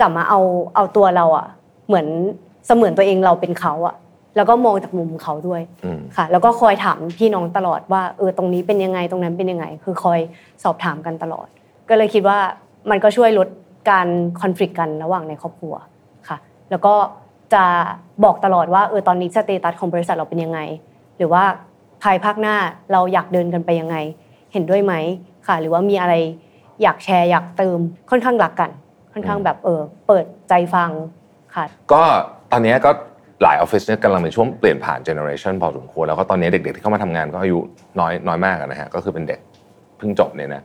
[0.00, 0.40] จำมาเอา
[0.74, 1.46] เอาตัวเราอะ
[1.86, 2.06] เหมือน
[2.66, 3.96] เสมือนตัวเองเราเป็นเขาอะ
[4.36, 10.18] แล้วก็มองจากมุมเขาด้วยอืมค่ะ แล้วก็คอยถามพี่น้องตลอดว่าเออตรงนี้เป็นยังไงตรงนั้นเป็นยังไง คือคอย
[10.64, 11.46] สอบถามกันตลอด
[11.88, 12.38] ก็เลยคิดว่า
[12.90, 13.48] มันก็ช่วยลด
[13.90, 14.08] การ
[14.40, 15.74] คอนฟ lict กันระหว่างในครอบครัว
[16.28, 16.36] ค่ะ
[16.70, 16.94] แล้วก็
[17.54, 17.64] จะ
[18.24, 20.60] บอกตลอดว่าเออตอนนี้ status ของบริษัทเราเป็นยังไง
[21.16, 21.44] หรือว่า
[22.02, 22.56] ภายภาคหน้า
[22.92, 23.96] เราอยากเดินกันไปยังไง
[24.52, 24.94] เห็นด้วยไหม
[25.46, 26.14] ค่ะ หรือว่ามีอะไร
[26.82, 27.78] อยากแชร์อยากเติม
[28.10, 28.70] ค่อนข้างรักกัน
[29.12, 30.90] ค่อนข้างแบบเออเปิดใจฟัง
[31.54, 32.02] ค่ะ ก็
[32.52, 32.90] ตอนนี้ก็
[33.42, 37.58] หลายออฟฟิศเนี่ยกำลังในช่วงเปลี่ยนผ่าน generation พอสมควรแล้วก็ตอนนี้เด็กๆที่เข้ามาทำงานก็อายุ
[38.00, 39.40] น้อยน้อยมากอะนะฮะก็คือเป็นเด็ก
[39.98, 40.62] เพิ่งจบเนี่ยนะ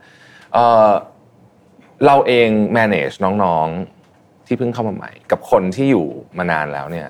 [1.97, 6.05] เอ่อเราเอง manage น้องๆที่เพิ่งเข้ามาใหม่ กับคนที่อยู่
[6.37, 7.07] มานานแล้วเนี่ย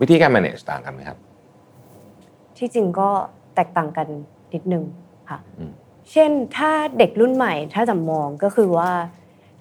[0.00, 1.18] วิธีการ manage ต่างกันไหมครับ
[2.58, 3.08] ที่จริงก็
[3.54, 4.06] แตกต่างกัน
[4.54, 4.84] นิดนึง
[5.30, 5.72] ค่ะอืม
[6.12, 8.90] เช่นถ้าเด็กรุ่นใหม่ถ้าจะมองก็คือว่า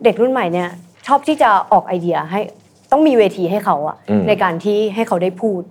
[0.03, 0.69] เด็กรุ่นใหม่เนี่ย
[1.07, 2.39] ชอบที่จะออกไอเดียให้
[2.91, 5.61] ต้องมีเวทีให้เขาอะอืมในการที่ให้เขาได้พูด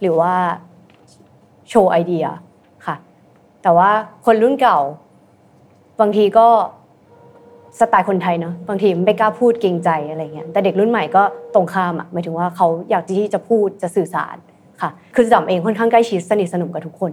[0.00, 0.34] หรือว่า
[1.68, 2.24] โชว์ไอเดีย
[2.86, 2.96] ค่ะ
[3.62, 3.90] แต่ว่า
[4.26, 4.78] คนรุ่นเก่า
[6.00, 6.48] บางทีก็
[7.80, 11.22] สไตล์คนไทยเนาะบางทีไม่กล้าพูดเกรงใจอะไรเงี้ยแต่เด็กรุ่นใหม่ก็
[11.54, 14.36] ตรงข้ามอะหมายถึงว่าเขาอยากที่จะพูดจะสื่อสาร
[14.80, 17.12] ค่ะ คือจำเองค่อนข้างใกล้ชิดสนิทสนมกับทุกคน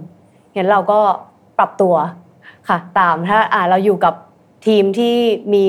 [0.54, 0.98] งั้นเราก็
[1.58, 1.94] ปรับตัว
[2.68, 4.14] ค่ะ ตามถ้าอ่าเราอยู่กับ
[4.66, 5.14] ทีมที่
[5.54, 5.64] มี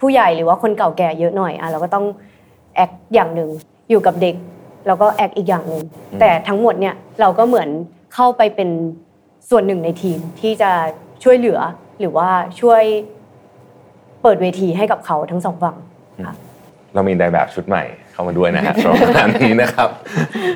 [0.00, 2.06] ผู้ใหญ่หรือว่าคนเก่าแก่เยอะหน่อยอะเราก็ต้อง
[2.74, 3.50] แอคอย่างหนึ่ง
[3.90, 4.34] อยู่กับเด็ก
[4.86, 5.82] เราก็แอคอีกอย่างหนึ่ง
[6.20, 7.68] แต่ทั้งหมดเนี่ยเราก็เหมือน
[8.14, 8.70] เข้าไปเป็น
[9.50, 10.70] ส่วนหนึ่งในทีมที่จะ
[11.24, 11.60] ช่วยเหลือ
[12.00, 12.28] หรือว่า
[12.60, 12.82] ช่วย
[14.24, 15.76] เปิดเวทีให้กับเขาทั้งสองฝั่ง
[16.26, 16.34] ค่ะ
[16.94, 19.88] เรามีไดแบบชุดใหม่เข้ามาด้วยนะฮะสำหรับงานนี้นะครับ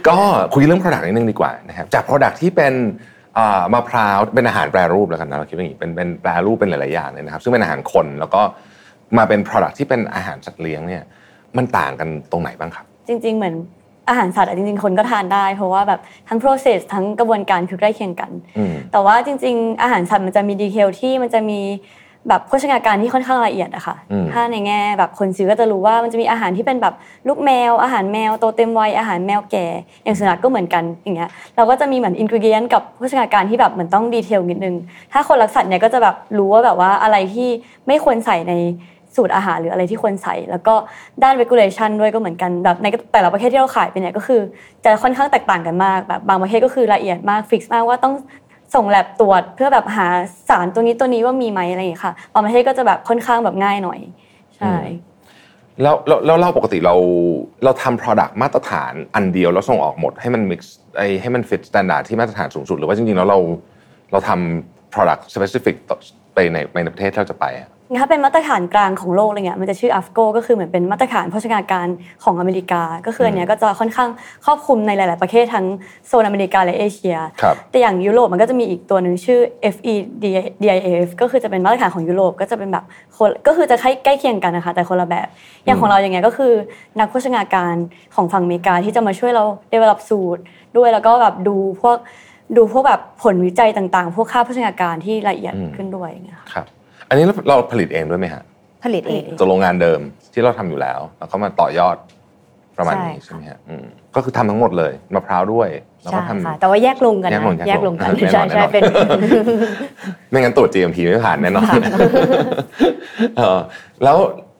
[0.09, 0.17] ก็
[0.55, 2.75] คุยเรื่อง Product นิดนึงดีกว่านะครับจาก Product ที่เป็น
[3.39, 8.43] อ่ามะพร้าวเป็นอาหารแปรรูปแล้วกันนะเราคิดว่าอย่างนี้เป็นเป็นแปรรูปเป็นหลายๆอย่างเลยนะครับ ซึ่งเป็นอาหารคนแล้วก็
[9.19, 11.03] มาเป็น Product ที่เป็นอาหารสัตว์เลี้ยงเนี่ย
[11.57, 13.55] มันต่างกันตรงไหนบ้างครับ จริง ๆ เหมือน
[14.09, 21.61] อาหารสัตว์อะจริงๆ คนก็ทานได้ เพราะว่าแบบทั้ง process ทั้งกระบวนการคือใกล้เคียงกันอืมแต่ว่าจริง ๆ อาหารสัตว์มันจะมี detail ที่มันจะมี
[22.29, 26.95] แบบโภชนาการที่ค่อนข้างละเอียดอะค่ะอืมถ้าในแง่แบบคนซื้อก็จะรู้ว่ามันจะมีอาหารที่เป็นแบบ
[27.29, 29.67] ลูกแมว อาหารแมวโตเต็มวัยอาหารแมวแก่
[30.05, 34.75] อย่างสุนัขก็เหมือนกันอย่างเงี้ยเราก็จะมีเหมือน ingredient กับโภชนาการที่แบบเหมือนต้อง detail นิดนึง
[35.13, 37.49] ถ้าคนรักสัตว์เนี่ยก็จะแบบรู้ว่าแบบว่าอะไรที่
[37.87, 38.55] ไม่ควรใส่ใน
[39.17, 40.75] สูตรอาหารหรืออะไรที่ควรใส่ แล้วก็
[41.23, 44.41] ด้าน regulation ด้วยก็เหมือนกันแบบในแต่ละประเทศที่เราขายไปเนี่ยก็คือ
[44.85, 48.15] จะค่อนข้างแตกต่างกันมากแบบบางประเทศก็คือละเอียดมากฟิกซ์มากว่าต้อง
[48.75, 50.07] ส่งแลบตรวจเพื่อแบบหา
[50.49, 53.99] สารตัวนี้ตัวนี้ว่ามีไหมอะไรอย่างเงี้ยค่ะบางประเทศก็จะแบบค่อนข้างแบบง่ายหน่อย
[54.57, 54.75] ใช่
[55.83, 55.95] แล้ว
[56.27, 56.95] แล้วเราปกติเรา
[57.65, 60.61] เราทำ Product มาตรฐานอันเดียวแล้วส่งออกหมดให้มัน mix
[60.99, 63.39] ไอให้มัน fit standard ที่มาตรฐานสูงสุด หรือว่าจริงๆแล้วเรา
[64.13, 65.77] เราทำ product specific
[66.35, 67.69] ไปในในประเทศที่เราจะไปอะ
[68.01, 71.87] ถ้าเป็นมาตรฐานกลางของโลกอะไรเงี้ยมันจะชื่อ AFCO ก็คือเหมือนเป็นมาตรฐานโภชนาการ
[72.25, 74.11] ของอเมริกา ก็คืออันเนี้ยก็จะค่อนข้าง
[74.45, 75.67] ครอบคลุมในหลาย ๆ ประเทศทั้ง
[76.07, 79.41] โซนอเมริกาและเอเชียครับแต่อย่างยุโรปมันก็จะมีอีกตัวหนึ่งชื่อ
[79.75, 82.85] FEDIF ก็คือจะเป็นมาตรฐานของยุโรปก็จะเป็นแบบ
[83.17, 85.29] คนก็คือจะใกล้ใกล้เคียงกันนะคะ แต่คนละแบบ
[85.65, 86.53] อย่างของเราอย่างเงี้ยก็คือ
[86.99, 87.75] นักโภชนาการ
[88.15, 90.43] ของฝั่งอเมริกาที่จะมาช่วยเรา develop สูตร
[90.77, 91.97] ด้วยแล้วก็แบบดูพวก
[92.57, 96.67] ดูพวกแบบผลวิจัยต่าง ๆ พวกค่าโภชนาการที่ละเอียดอืมขึ้นด้วยอย่างเงี้ยค่ะครับ
[97.09, 98.43] อันนี้เราเราผลิตเองด้วยไหมฮะ
[98.85, 100.01] ผลิตเองตัวโรงงานเดิม
[100.33, 101.97] ที่เราทำอยู่แล้ว แล้วก็มาต่อยอด
[102.77, 105.69] ประมาณนี้ใช่ใช่ไหมฮะอืมก็คือทำทั้งหมดเลยมะพร้าวด้วย
[106.03, 108.83] แล้วใช่ก็ทำค่ะแต่ว่าแยกลงกันแยกนะลงแยแยกกลลงงกันแน่นอนใช่ใช่แน่นอนเป็น
[110.31, 111.79] ไม่งั้นตรวจ GMP ไม่ผ่านแน่นอน
[113.37, 113.59] เออ
[114.05, 114.17] แล้ว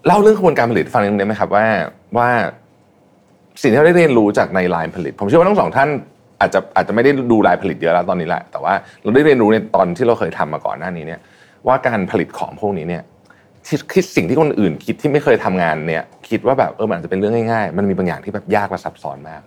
[0.07, 1.67] เล่าเรื่องกระบวนการผลิตให้ฟังนิดนึงได้ไหมครับว่า
[2.17, 2.29] ว่า
[3.63, 5.89] สิ่งที่เราได้เรียนรู้จากในไลน์ผลิต ผมเชื่อว่าทั้งสองท่าน
[6.41, 11.21] อาจจะอาจจะไม่ได้ดูลายผลิตเยอะแล้วตอนนี้แหละแต่ว่าเราได้เรียนรู้ในตอนที่เราเคยทำมาก่อนหน้านี้เนี่ย
[11.69, 13.03] ว่าการผลิตของพวกนี้เนี่ย
[13.67, 19.43] ที่คิดสิ่งที่คนอื่นคิดที่ไม่เคยทำงานเนี่ย คิดว่าแบบเออมันอาจจะเป็นเรื่องง่ายๆ มันมีบางอย่างที่แบบยากและซับซ้อนมาก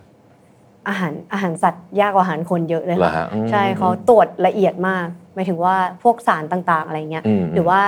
[0.88, 7.80] อาหารอาหารสัตว์ยากกว่าอาหารคนเยอะเลยเหรอค่ะฮะอืมใช่เขาตรวจละเอียดมากหมายถึงว่าพวกสารต่างๆ อะไรเงี้ยอืมหรือว่า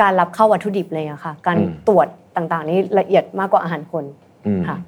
[0.00, 4.04] การรับเข้าวัตถุดิบเลยอะค่ะ การอืมตรวจต่างๆ นี่ละเอียดมากกว่าอาหารคน
[4.46, 4.78] อืมค่ะ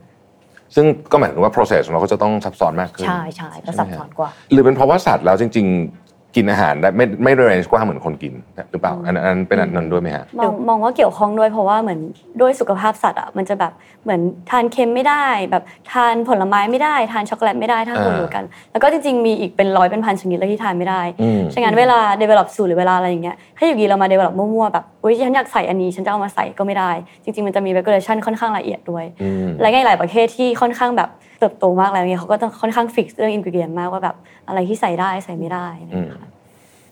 [0.75, 6.06] ซึ่งก็หมายถึงว่า process ของเราก็จะต้องซับซ้อนมากขึ้นใช่ใช่ก็ใช่ซับไหมฮะซ้อนกว่า หรือเป็นเพราะว่าสัตว์แล้วจริง ๆ
[6.37, 8.33] กินอาหารได้ไม่ไม่เรนจ์กว้างเหมือนคนกิน
[8.73, 12.01] หรือเปล่าอันนั้นอันนั้นเป็นอันนั้นด้วยไหมฮะมองมองว่าเกี่ยวข้องด้วยเพราะว่าเหมือน
[12.41, 13.73] ด้วยสุขภาพสัตว์อะมันจะแบบ
[14.05, 14.21] เหมือน
[14.51, 26.91] ทานเค็มไม่ได้ แบบทานผลไม้ไม่ได้ ทานช็อกโกแลตไม่ได้ถ้าอ่าคนอยู่กัน แล้วก็จริงๆมีอีกเป็นร้อยเป็นพันชนิดเลยที่ทานไม่ได้อืมฉะนั้นเวลา develop สูตรหรือเวลาอะไรอย่างเงี้ยถ้าอยู่ดีเรามา develop มั่วๆแบบอุ้ยฉันอยากใส่อันนี้ฉันจะเอามาใส่ก็ไม่ได้
[27.25, 34.17] จริง ๆ มันจะมี regulation ค่อนข้างละเอียดด้วยอืมและในหลายประเทศที่ค่อนข้างแบบ เติบโตมากแล้วเนี่ยเขาก็ต้องค่อนข้างฟิกเรื่องอินกิเดียนมากว่าแบบ
[34.49, 36.31] อะไรที่ใส่ได้ใส่ไม่ได้อะไรอย่างเงี้ยค่ะ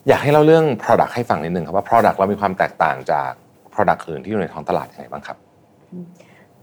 [0.09, 3.31] อยากให้เล่าเรื่อง product ให้ฟังนิดนึงครับว่า product เรามีความแตกต่างจาก
[3.75, 5.37] product อื่นที่อยู่ในท้องตลาดยังไงบ้างครับ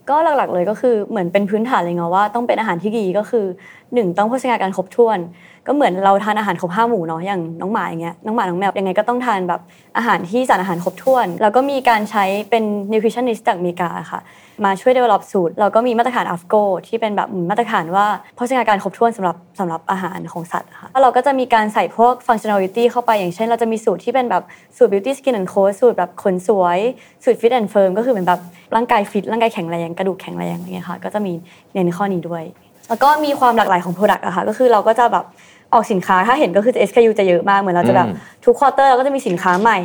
[0.10, 3.46] ก็หลักๆเลยก็คือเหมือนเป็นพื้นฐานเลยเนาะว่าต้องเป็นอาหารที่ดีก็คือ
[3.94, 5.20] หนึ่งต้องโภชนาการครบถ้วน
[5.68, 9.62] ก็เหมือนเราทานอาหารครบห้าหมู่เนาะอย่างน้องหมาอย่างเงี้ยน้องหมาน้องแมวยังไงก็ต้องทานแบบ
[9.98, 14.20] อาหารที่สารอาหารครบถ้วน แล้วก็มีการใช้เป็น nutritionist จากอเมริกาค่ะ
[14.66, 24.44] มาช่วย develop สูตรแล้วก็มีมาตรฐาน AFCO ที่เป็นแบบมาตรฐานว่าโภชนาการครบถ้วนสำหรับสำหรับอาหารของสัตว์ค่ะแล้วเราก็จะมีการใส่พวก functionality เข้าไปอย่างเช่น เราจะมีสูตรที่เป็นแบบ
[24.78, 26.80] สูตร beauty skin and co สูตรแบบขนสวย
[27.24, 28.40] สูตร fit and firm ก็คือเหมือนแบบ
[28.76, 31.34] ร่างกายฟิตร่างกายแข็งแรงกระดูกแข็งแรงอะไรเงี้ยค่ะก็จะมี
[31.74, 32.44] เน้นข้อนี้ด้วย
[32.90, 35.26] แล้วก็มีความหลากหลายของ Product อะค่ะก็คือเราก็จะแบบ
[35.74, 39.78] ออกสินค้าถ้าเห็นก็คือ SKU จะเยอะมากเหมือนเราจะแบบอืมทุกควอเตอร์เราก็จะมีสินค้าใหม่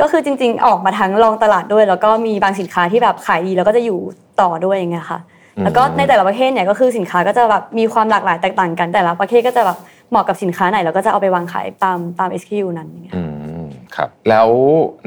[0.00, 3.98] ก็คือจริง ๆ ออกมาทั้งลองตลาดด้วย แล้วก็มีบางสินค้าที่แบบขายดีแล้วก็จะอยู่
[4.40, 5.20] ต่อด้วยอย่างเงี้ยค่ะ
[5.64, 9.78] แล้วก็ในแต่ละประเทศเนี่ยก็คือสินค้าก็จะแบบมีความหลากหลายแตกต่างกัน แต่ละประเทศก็จะแบบ
[10.10, 13.22] เหมาะกับสินค้าไหนเราก็จะเอาไปวางขายตามตาม SKU นั้นอย่างเงี้ยอื
[13.62, 14.48] มครับ แล้ว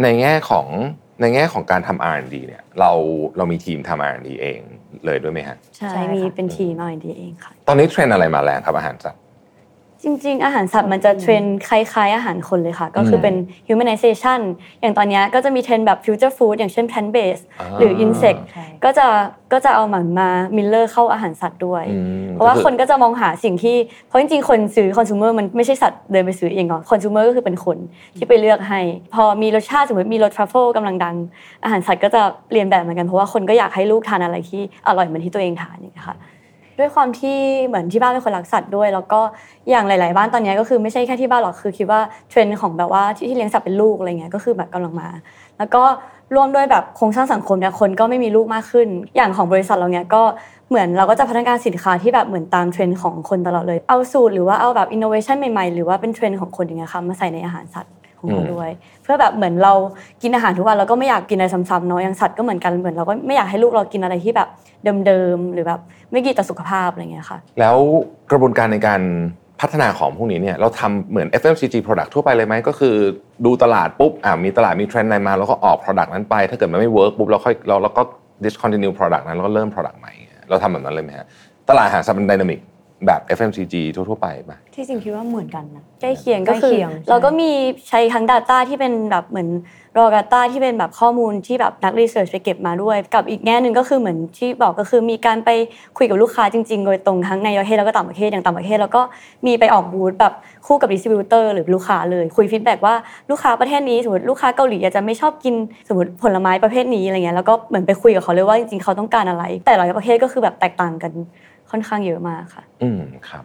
[0.03, 0.67] ในแง่ของ
[1.21, 2.91] ในแง่ของการทำ R&D เนี่ยเรา
[3.37, 4.59] เรามีทีมทำ R&D เอง
[5.05, 9.21] เลยด้วยไหมฮะใช่ใช่ค่ะมีเป็นทีม R&D เองค่ะ ตอนนี้เทรนด์อะไรมาแรงครับอาหารสัตว์
[10.03, 13.35] จริง ๆ อาหารสัตว์มันจะเทรนด์คล้าย ๆ อาหารคนเลยค่ะ ก็คือเป็น
[13.67, 14.39] humanization
[14.81, 19.05] อย่างตอนเนี้ยก็จะมีเทรนด์แบบ future food อย่างเช่น plant based อ่าหรือ insect ใช่ก็จะ
[19.53, 23.75] ก็จะเอามันมา mirror เข้าอาหารสัตว์ด้วยอืมเพราะว่าก็คือคนก็จะมองหาสิ่งที่
[24.07, 27.77] เพราะจริง ๆ คนซื้อคอน sumer มันไม่ใช่สัตว์เดินไปซื้อเองหรอกคอน sumer ก็คือเป็นคน
[28.17, 28.81] ที่ไปเลือกให้
[29.13, 31.15] พอมีรสชาติสมมติมีรสทรัฟเฟิลกำลังดัง
[31.63, 36.17] อาหารสัตว์ก็จะเลียนแบบเหมือนกันเพราะว่าคนก็อยากให้ลูกทานอะไรที่อร่อยเหมือนที่ตัวเองทานอย่างเงี้ยค่ะ
[36.81, 39.21] ด้วยความที่เหมือนที่บ้านเป็นคนรักสัตว์ด้วย แล้วก็
[39.69, 45.09] อย่างหลาย ๆ บ้านตอนนี้ก็คือไม่ใช่แค่ที่บ้านหรอกคือคิดว่าเทรนด์ของแบบว่าที่ที่เลี้ยงสัตว์เป็นลูกอะไรเงี้ยก็คือแบบกำลังมา
[45.57, 45.83] แล้วก็
[46.35, 50.23] ร่วมด้วยแบบโครงสร้างสังคมเนี่ยคนก็ไม่มีลูกมากขึ้น อย่างของบริษัทเราเนี่ยก็
[50.69, 57.91] เหมือนเราก็จะพัฒนาสินค้าที่แบบเหมือนตามเทรนด์ของคนตลอดเลยเอาสูตรหรือว่าเอาแบบอินโนเวชันใหม่ ๆ หรือว่าเป็นเทรนด์ของคนอย่างเงี้ยค่ะมาใส่ในอาหารสัตว์
[58.21, 58.69] ของเราด้วย
[59.03, 59.73] เพื่อแบบเหมือนเรา
[60.21, 64.47] กินอาหารทุกวันเราก็ไม่อยากกินอะไรซ้ำๆเนาะอย่างสัตว์ก็เหมือนกันเหมือนเราก็ไม่อยากให้ลูกเรากินอะไรที่แบบ
[65.05, 65.79] เดิมๆหรือแบบ
[66.11, 67.77] ไม่ดีต่อสุขภาพอะไรเงี้ยค่ะ แล้ว
[68.31, 69.01] กระบวนการในการ
[69.61, 72.95] พัฒนาของพวกนี้เนี่ยเราทำเหมือน FMCG product ทั่วไปเลยไหมก็คือ
[73.45, 78.01] ดูตลาดปุ๊บอ่ามีตลาดมีเทรนด์อะไรมาแล้วก็ออก product นั้นไป ถ้าเกิดมันไม่ work ปุ๊บเราค่อยเราเราก็
[78.45, 80.13] discontinue product นั้นแล้วก็เริ่ม product ใหม่
[80.49, 81.27] เราทำแบบนั้นเลยไหมฮะ
[81.69, 82.59] ตลาดอาหารสัตว์เป็น dynamic
[83.05, 87.51] แบบ FMCG ทั่วๆไปป่ะที่จริงคิดว่าเหมือนกันนะใกล้เคียงก็คือใกล้เคียงใช่เราก็มี
[87.89, 89.49] ใช้ทั้ง Data ที่เป็นแบบเหมือน
[89.97, 95.49] raw data ที่เป็นแบบข้อมูลที่แบบนัก research ไปเก็บมาด้วย กับอีกแง่หนึ่งก็คือเหมือนที่บอกก็คือมีการไป
[95.97, 99.01] คุยกับลูกค้าจริง ๆ โดยตรงทั้งในประเทศแล้วก็ต่างประเทศอย่างต่างประเทศ แล้วก็
[99.45, 100.33] มีไปออกบูธแบบ
[100.65, 102.95] คู่กับ distributor หรือลูกค้าเลยคุย feedback ว่า
[103.29, 105.55] ลูกค้าประเทศนี้สมมติลูกค้าเกาหลีอาจจะไม่ชอบกิน
[105.87, 111.11] สมมติผลไม้ประเภทนี้อะไรเงี้ยแล้วก็เหมือนไปคุยกับเขาเลยว่าจริงๆเขาต้องการอะไร แต่ละประเทศก็คือแบบแตกต่างกัน
[111.71, 113.43] ค่อนข้างเยอะมากค่ะ อืมครับ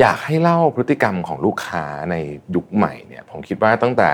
[0.00, 2.16] อยากให้เล่าพฤติกรรมของลูกค้าใน
[2.54, 4.10] ยุคใหม่เนี่ย ผมคิดว่าตั้งแต่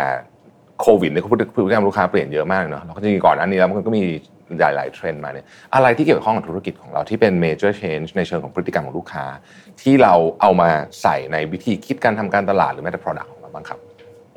[0.80, 4.04] โควิดเนี่ยพฤติพฤติกรรมลูกค้าเปลี่ยนเยอะมากเนาะแล้วก็จริงๆก่อนอันนี้แล้วมันก็มี
[4.60, 9.24] หลายๆเทรนด์มาเนี่ยอะไรที่เกี่ยวข้องกับธุรกิจของเราที่เป็น major change ในเชิงของพฤติกรรมของลูกค้า
[9.82, 10.68] ที่เราเอามา
[11.02, 13.78] ใส่ในวิธีคิดการทำการตลาดหรือแม้แต่ product ของเราบ้างครับ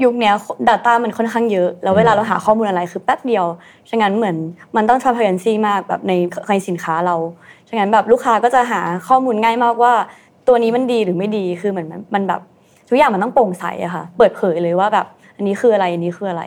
[0.03, 0.33] ยุคเนี้ย
[0.69, 3.45] Data มันค่อนข้างเยอะ แล้วเวลาเราหาข้อมูลอะไรคือแป๊บเดียว
[3.89, 4.37] ฉะนั้นเหมือน
[4.75, 6.13] มันต้อง transparency มากแบบใน
[6.49, 7.15] ในสินค้าเรา
[7.69, 9.93] ฉะนั้นแบบลูกค้าก็จะหาข้อมูลง่ายมากว่า
[10.47, 12.41] ตัวนี้มันดีหรือไม่ดีคือเหมือนมันมันแบบ
[12.89, 16.43] ทุกอย่างมันต้องโปร่งใสอะค่ะ เปิดเผยเลยว่าแบบอันนี้คืออะไรอันนี้คืออะไร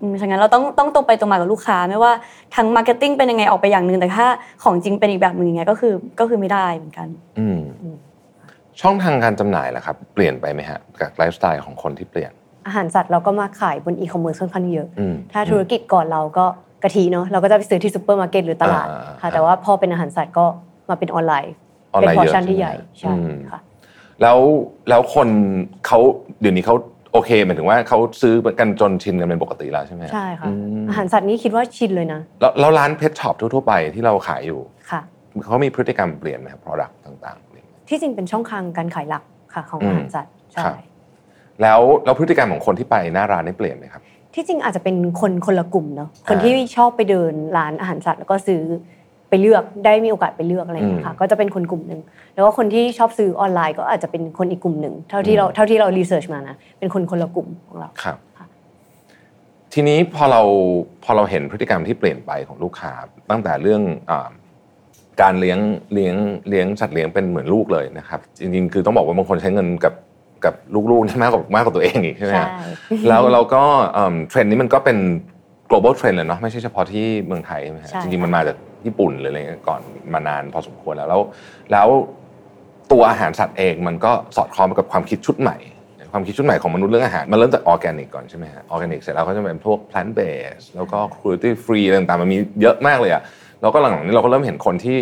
[0.00, 2.12] อืมฉะนั้นเราต้องต้องตรงไปตรงมากับลูกค้าไม่ว่า
[2.54, 4.26] ทาง marketing เป็นยังไงออกไปอย่างหนึ่งแต่ถ้า
[4.62, 7.08] ของจริงเป็นอีกแบบหนึ่งอย่างเงี้ยก็คือก็คือไม่ได้เหมือนกัน
[7.38, 7.60] อืม
[8.80, 12.32] ช่องทางการจำหน่ายล่ะครับ เปลี่ยนไปไหมฮะกับไลฟ์สไตล์ของคนที่เปลี่ยน
[12.66, 16.46] อาหารสัตว์เราก็มาขายบนอีคอมเมิร์ซค่อนข้างเยอะอืมถ้าธุรกิจก่อนเราก็
[16.82, 20.44] กะทิเนาะเราก็จะไปซื้อที่ซูเปอร์มาร์เก็ตหรือตลาดอ่าค่ะแต่ว่าพอเป็นอาหารสัตว์ก็
[20.88, 21.52] มาเป็นออนไลน์
[21.92, 23.60] ออนเป็นไลน์พอเยร์อะชั่นที่ช่ไมใหญ่ใช่อืมค่ะ
[24.22, 24.38] แล้ว
[24.88, 25.28] แล้วคน
[25.86, 25.98] เขา
[26.40, 26.74] เดี๋ยวนี้เขา
[27.12, 34.60] โอเคหมายถึงว่าเขาซื้อกันจนชินกันเป็นปกติแล้วใช่ไหมใช่ค่ะอืมอาหารสัตว์นี่คิดว่าชินเลยนะแล้วแล้วร้านเพชช็อปทั่วๆไปที่เราขายอยู่
[34.90, 35.00] ค่ะ
[35.44, 39.22] เขามีพฤติกรรมเปลี่ยนไหมครับ product ต่างๆเปลี่ยนไหมที่จริงเป็นช่องทางการขายหลัก
[39.54, 40.76] ค่ะของอืมอาหารสัตว์ใช่ครับ
[41.62, 44.02] แล้วแล้วพฤติกรรมของคนที่ไปหน้าร้านนี่เปลี่ยนไหมครับ
[44.38, 48.62] ที่จริงอาจจะเป็นคนคนละกลุ่มเนาะคนอ่าที่ชอบไปเดินร้านอาหารสัตว์แล้วก็ซื้อ
[49.28, 52.00] ไปเลือกได้มีโอกาสไปเลือกอะไรอย่างเงี้ยค่ะก็จะเป็นคนกลุ่มหนึ่ง
[52.34, 58.46] แล้วก็คนที่ชอบซื้อออนไลน์ก็อาจจะเป็นคนอีกกลุ่มหนึ่งเท่าที่เราเท่าที่เรารีเสิร์ชมานะเป็นคนคนละกลุ่มของเราครับค่ะ
[59.72, 60.42] ทีนี้พอเรา
[61.04, 62.92] พอเราเห็นพฤติกรรมที่เปลี่ยนไปของลูกค้า
[63.30, 64.30] ตั้งแต่เรื่องอา
[65.22, 65.58] การเลี้ยง
[65.92, 66.16] เลี้ยง
[66.48, 69.94] เลี้ยงสัตว์เลี้ยงเป็นเหมือนลูกเลยนะครับจริงๆคือต้องบอกว่าบางคนใช้เงินกับ
[70.44, 70.54] กับ
[70.90, 73.62] ลูกๆนี่มากกว่ามากกว่าตัวเองอีกใช่ไหมฮะใช่แล้วเราก็
[73.94, 74.98] เอิ่มเทรนด์นี้มันก็เป็น
[75.70, 79.80] global trend เลยเนาะไม่ใช่เฉพาะที่เมืองไทยใช่ไหมฮะใช่จริงๆมันมาจากญี่ปุ่นหรืออะไรเงี้ยก่อน
[80.12, 81.20] มานานพอสมควรแล้วแล้ว
[81.72, 81.88] แล้ว
[82.92, 85.56] ตัวอาหารสัตว์เองมันก็สอดคล้องกับความคิดชุดใหม่
[86.12, 93.22] ความคิดชุดใหม่ของมนุษย์เรื่องอาหาร มันเริ่มจากออร์แกนิกก่อนใช่ไหมฮะออร์แกนิกเสร็จแล้วก็จะเป็นพวก plant based แล้วก็ cruelty free อะไรต่างๆมันมีเยอะมากเลยอะ
[93.60, 94.98] แล้วก็หลังๆนี้เราก็เริ่มเห็นคนที่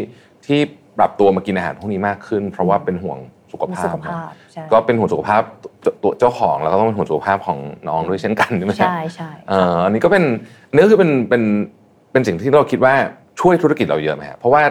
[0.47, 0.61] ที่
[0.99, 3.19] ปรับตัวมากินอาหารพวกนี้มากขึ้น เพราะว่าเป็นห่วง
[3.57, 5.43] สุขภาสุพขภาพใช่ก็เป็นห่วงสุขภาพ
[5.85, 10.25] ตัวตัวเจ้าของแล้วก็ต้องเป็นห่วงสุขภาพของน้องด้วยเช่นกันใช่ไหมฮะใช่ใช่เอ่ออันนี้ก็เป็น
[10.69, 11.43] อันนี้ก็คือเป็นเป็น
[12.13, 12.95] เป็นสิ่งที่เราคิดว่า
[13.41, 14.63] ช่วยธุรกิจเราเยอะไหมฮะเพราะว่า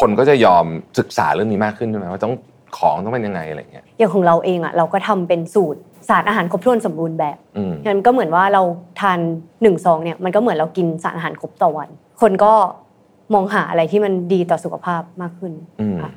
[0.00, 0.64] คนก็จะยอม
[0.98, 2.34] ศึกษาเรื่องนี้มากขึ้นใช่ไหมว่าต้อง
[2.78, 8.62] ของต้องเป็นยังไงอะไรอย่างเงี้ยอย่างของเราเองอะเราก็ทำเป็นสูตรสารอาหารครบถ้วนสมบูรณ์แบบอืมงั้นก็เหมือนว่าเรา
[9.00, 9.18] ทาน
[9.62, 11.88] หนึ่งซองเนี่ยมันก็เหมือนเรากินสารอาหารครบต่อวัน
[12.22, 12.52] คนก็
[13.34, 16.10] มองหาอะไรที่มันดีต่อสุขภาพมากขึ้นอืมค่ะ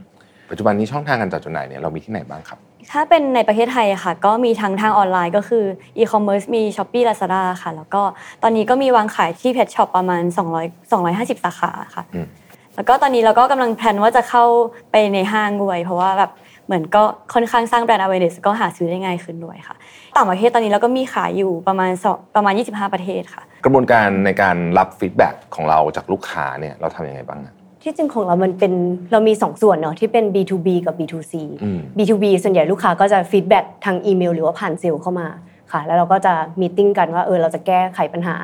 [0.49, 2.59] ปัจจุบันนี้ช่องทางการจัดจำหน่ายเนี่ยเรามีที่ไหนบ้างครับ
[2.91, 5.65] ถ้าเป็นในประเทศไทยอะค่ะ ก็มีทั้งทางออนไลน์ก็คือ
[5.97, 8.01] e-commerce มี Shopee Lazada ค่ะ แล้วก็
[8.43, 10.23] ตอนนี้ก็มีวางขายที่ Pet Shop ประมาณ
[10.57, 12.27] 200 250 สาขาค่ะอืม
[12.75, 14.43] แล้วก็ตอนนี้เราก็กำลังแพลนว่าจะเข้า
[14.91, 16.31] ไปในห้างด้วย เพราะว่าแบบ
[16.65, 17.03] เหมือนก็
[17.33, 19.75] ค่อนข้างสร้างแบรนด์ awareness ก็หาซื้อได้ง่ายขึ้นด้วยค่ะ
[20.15, 27.53] ต่างประเทศตอนนี้เราก็มีขายอยู่ประมาณสองประมาณ 25 ประเทศค่ะ กระบวนการในการรับ feedback ของเราจากลูกค้าเนี่ยเราทำยังไงบ้างอะ
[27.87, 28.73] ที่จริงของเรามันเป็น
[29.11, 35.27] เรามี 2 ส่วนเนาะที่เป็น B2B กับ B2C อืม B2B ส่วนใหญ่ลูกค้าก็จะ feedback ทางอีเมลหรือว่าผ่านเซลล์เข้ามา
[35.71, 38.35] ค่ะ แล้วเราก็จะ meeting กันว่าเออเราจะแก้ไขปัญหา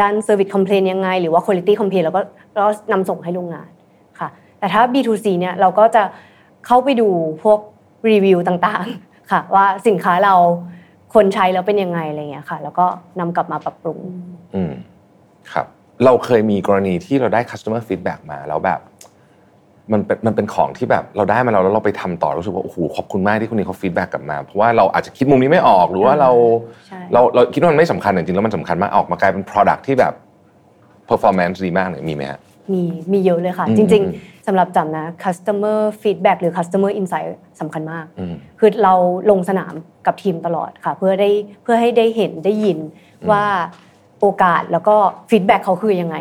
[0.00, 2.20] ด้าน Service Complaint ยังไง หรือว่า Quality Complaint แล้วก็
[2.52, 3.68] เราก็นำส่งให้โรงงาน
[4.18, 6.02] ค่ะ แต่ถ้า B2C เนี่ยเราก็จะ
[6.66, 7.08] เข้าไปดู
[7.42, 7.58] พวก
[8.10, 10.34] รีวิวต่างๆค่ะว่าสินค้าเรา
[11.14, 12.86] คนใช้แล้วเป็นยังไงอะไรเงี้ยค่ะ แล้วก็
[13.18, 13.98] นำกลับมาปรับปรุง
[14.54, 14.72] อืม
[15.52, 15.66] ครับ
[16.04, 18.80] เราเคยมีกรณีที่เราได้ customer feedback มาแล้วแบบ
[19.92, 26.30] มันเป็นมันเป็นของที่แบบเราได้มาแล้วแล้วเราไปทำต่อรู้สึกว่าโอ้โหขอบคุณมากที่คนนี้เขา feedback กลับมา เพราะว่าเราอาจจะคิดมุมนี้ไม่ออกหรือว่าเรา
[26.88, 30.12] ใช่เราเราคิดว่ามันไม่สำคัญแต่จริงๆแล้วมันสำคัญมากออกมากลายเป็น product ที่แบบ
[31.10, 32.40] performance ดีมากเนี่ยมีไหมฮะ
[32.72, 32.82] มี
[33.12, 37.28] มีเยอะเลยค่ะอืมจริงอืมๆสำหรับจ๋านะ customer feedback หรือ customer insight
[37.60, 38.94] สำคัญมากอืมคือเรา
[39.30, 39.74] ลงสนาม
[40.06, 41.30] กับทีมตลอดค่ะ เพื่อได้
[41.62, 42.78] เพื่อให้ได้เห็นได้ยิน
[43.30, 43.44] ว่า
[44.20, 44.96] โอกาสแล้วก็
[45.30, 46.16] feedback เขาคือยังไง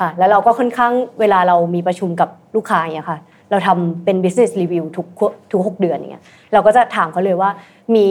[0.00, 3.18] ค่ะ แล้วเราก็ค่อนข้างเวลาเรามีประชุมกับลูกค้าอย่างเงี้ยค่ะ
[3.50, 5.06] เราทำเป็น business review ทุก
[5.52, 7.50] ทุกหกเดือนอย่างเงี้ยเราก็จะถามเขาเลยว่า
[7.96, 8.08] มี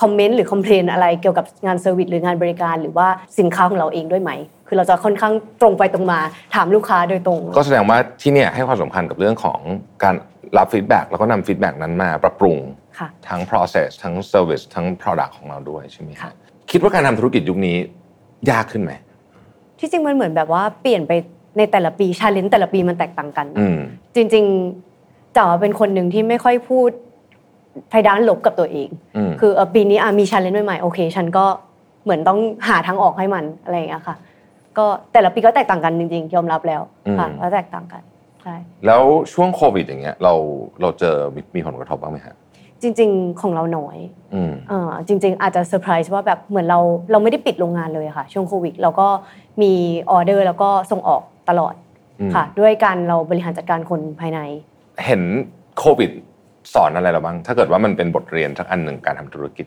[0.00, 3.06] คอมเมนต์หรือ complain อะไรเกี่ยวกับงาน service หรืองานบริการหรือว่า
[3.38, 4.30] สินค้าของเราเองด้วยไหม
[4.68, 6.18] คือเราจะค่อนข้างตรงไปตรงมา
[6.54, 9.60] ถามลูกค้าโดยตรง ก็แสดงว่าที่เนี่ยให้ความสำคัญกับเรื่องของ
[10.04, 10.14] การ
[10.58, 12.58] รับ feedback แล้วก็นำ feedback นั้นมาปรับปรุง
[12.98, 16.34] ค่ะทั้ง process ทั้ง service ทั้ง product ของเราด้วยใช่ไหมค่ะฮะ
[16.70, 17.76] คิดว่าการทำธุรกิจยุคนี้
[18.50, 18.92] ยากขึ้นไหม
[19.78, 21.12] ที่จริงมันเหมือนแบบว่าเปลี่ยนไป
[21.58, 23.78] ในแต่ละปี challenge แต่ละปีมันแตกต่างกันอืม
[24.14, 26.90] จริงๆจ๋าเป็นคนหนึ่งที่ไม่ค่อยพูด
[27.90, 31.44] ไพด้านลบกับตัวเองอืมคือเออปีนี้อะมี challenge ใหม่ๆโอเค ฉันก็
[32.04, 34.16] เหมือนต้องหาทางออกให้มันอะไรอย่างเงี้ยค่ะ
[34.78, 36.82] ก็แต่ละปีก็แตกต่างกันจริงๆยอมรับแล้ว
[37.18, 38.02] ค่ะอืมก็แตกต่างกัน
[38.42, 40.34] ใช่แล้วช่วงโควิดอย่างเงี้ยเรา
[40.80, 42.34] เราเจอมีมีผลกระทบบ้างไหมฮะ
[42.82, 43.98] จริง ๆ ของเราน้อย
[44.34, 49.08] อืมเออจริง ๆ อาจจะเซอร์ไพรส์ว่าแบบเหมือนเราเราไม่ได้ปิดโรงงานเลยค่ะ ช่วงโควิดเราก็
[49.62, 49.72] มี
[50.10, 51.74] ออเดอร์แล้วก็ส่งออกตลอด
[52.20, 54.40] อืมค่ะ ด้วยการเราบริหารจัดการคนภายใน
[55.04, 55.22] เห็น
[55.78, 56.10] โควิด
[56.74, 59.66] สอนอะไรเราบ้าง ถ้าเกิดว่ามันเป็นบทเรียนสักอันหนึ่งการทำธุรกิจ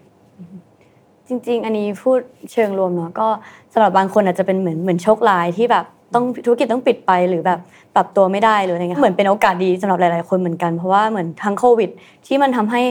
[1.28, 2.20] จริง ๆ อันนี้พูด
[2.52, 3.28] เชิงรวมเนาะก็
[3.74, 7.60] สำหรับบางคนอาจจะเป็นเหมือนเหมือนโชคร้ายที่แบบ ต้องธุรกิจต้องปิดไปหรือแบบ
[7.96, 11.90] ปรับตัวไม่ได้หรืออะไรเงี้ยเหมือนเป็นโอกาสดีสำหรับหลาย ๆ คนเหมือนกันเพราะว่าเหมือนทั้งโควิด
[12.28, 12.82] ที่มันทำให้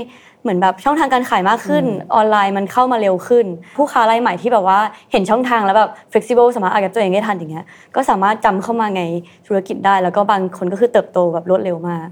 [0.42, 4.78] เหมือนแบบช่องทางการขายมากขึ้น ออนไลน์มันเข้ามาเร็วขึ้น ผู้ค้ารายใหม่ที่แบบว่า
[5.12, 9.02] เห็นช่องทางแล้วแบบ flexible สามารถอากับตัวเองได้ทันอย่างเงี้ยก็สามารถจำเข้ามาใน
[9.46, 12.06] ธุรกิจได้ แล้วก็บางคนก็คือเติบโตแบบรวดเร็วมาก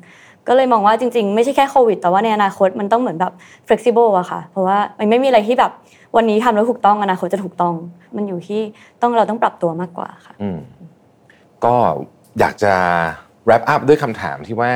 [0.49, 3.33] ก็เลยมองว่าจริง ๆ ไม่ใช่แค่โควิด แต่ว่าในอนาคตมันต้องเหมือนแบบ
[3.69, 5.73] flexible อะค่ะ เพราะว่ามันไม่มีอะไรที่แบบ
[6.17, 7.75] วันนี้ทำแล้วถูกต้องอนาคตจะถูกต้อง
[8.17, 8.61] มันอยู่ที่
[9.03, 10.59] ต้องเราต้องปรับตัวมากกว่าค่ะอืม
[11.65, 11.75] ก็
[12.41, 12.75] อยากจะ
[13.47, 14.73] wrap up ด้วยคำถามที่ว่า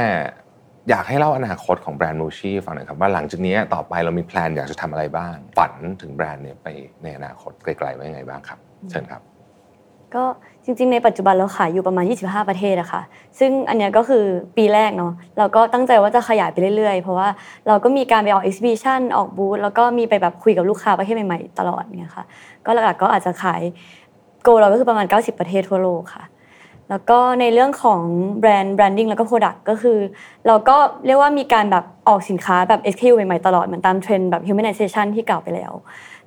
[0.88, 6.68] อยากให้เล่าอนาคตของแบรนด์มูชี่ฟังหน่อยครับว่าหลังจากนี้ต่อไปเรามีแพลนอยากจะทำอะไรบ้าง ฝันถึงแบรนด์เนี้ไป
[7.02, 8.58] ในอนาคตไกลๆไว้ยังไงบ้างครับ
[8.90, 9.22] เชิญครับ
[10.14, 10.24] ก็
[10.64, 13.02] จริงๆ ในปัจจุบันเราขายอยู่ประมาณ 25 ประเทศอะค่ะ
[13.38, 14.24] ซึ่งอันเนี้ยก็คือ
[14.56, 17.28] ปีแรกเนาะ เราก็ตั้งใจว่าจะขยายไปเรื่อยๆ เพราะว่า
[17.68, 22.24] เราก็มีการไปออก exhibition ออกบูธ แล้วก็มีไปแบบคุยกับลูกค้าประเทศใหม่ๆ ตลอดเนี่ยค่ะ
[22.66, 23.62] ก็หลักๆก็อาจจะขาย
[24.42, 26.24] โกเราก็คือประมาณ 90 ประเทศทั่วโลกค่ะ
[26.90, 28.02] แล้วก็ในเรื่องของ
[28.40, 29.98] แบรนด์แบรนดิ้งแล้วก็ Product ก็คือ
[30.46, 35.72] เราก็เรียกว่ามีการแบบออกสินค้าแบบ SKU ใหม่ๆตลอดเหมือนตามเทรนด์แบบ humanization ที่กล่าวไปแล้ว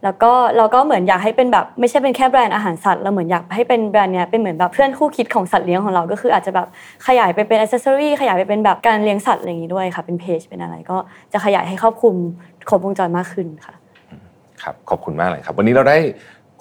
[0.03, 6.67] แล้วก็เราก็เหมือนอยากให้เป็นแบบไม่ใช่เป็นแค่แบรนด์อาหารสัตว์เราเหมือนอยากให้เป็นแบรนด์เนี้ยเป็นเหมือนแบบเพื่อนคู่คิดของสัตว์เลี้ยงของเราก็คืออาจจะแบบ
[7.07, 10.97] ขยายไปเป็นอ c เซสซอรี่ขยายไปเป็นแบบการเลี้ยงสัตว์อะไรอย่างนี้ด้วยค่ะ เป็นเพจเป็นอะไรก็
[11.33, 12.15] จะขยายให้ครอบคลุม
[12.69, 13.75] ครบวงจรมากขึ้นค่ะ
[14.63, 15.97] ครับขอบคุณมากเลยครับ วันนี้เราได้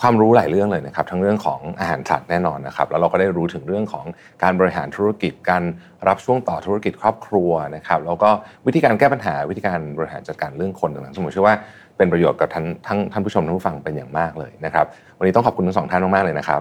[0.01, 4.05] ความรู้หลายเรื่องเลยนะครับทั้งเรื่องของอาหารสัตว์แน่นอนนะครับแล้วเราก็ได้รู้ถึงเรื่องของ
[4.43, 5.63] การบริหารธุรกิจ การ
[6.09, 8.31] รับช่วงต่อธุรกิจครอบครัวนะครับแล้วก็
[8.67, 11.57] วิธีการแก้ปัญหาวิธีการบริหารจัดการเรื่องคนต่างๆสมมติเชื่อว่า
[11.97, 14.87] เป็นประโยชน์กับท่านทั้งท่านผู้ชมท่านผู้ฟังเป็นอย่างมากเลยนะครับ
[15.19, 16.61] วันนี้ต้องขอบคุณทั้งสองท่านมากๆเลยนะครับ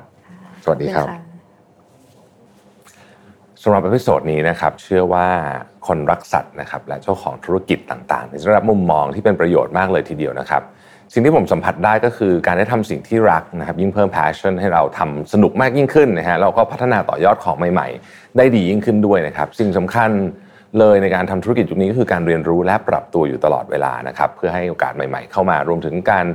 [0.64, 1.08] สวัสดีครับ
[3.64, 5.28] สำหรับ episode นี้นะครับเชื่อว่า
[5.88, 10.64] คนรักสัตว์นะครับและเจ้าของธุรกิจต่างๆจะได้รับมุมมองที่เป็นประโยชน์มากเลยทีเดียวนะครับ
[11.14, 20.10] สิ่งที่ผมสัมผัสได้ก็คือการได้ทำสิ่งที่รักนะครับยิ่งเพิ่ม passion ให้เราทำสนุกมากยิ่งขึ้นนะฮะเราก็พัฒนาต่อยอดของใหม่ๆ ได้ดียิ่งขึ้นด้วยนะครับ สิ่งสำคัญ
[20.80, 26.26] เลยในการทำธุรกิจยุคนี้ก็คือการเรียนรู้และปรับตัวอยู่ตลอดเวลานะครับเพื่อให้โอกาสใหม่ ๆ เข้ามารวมถึงการ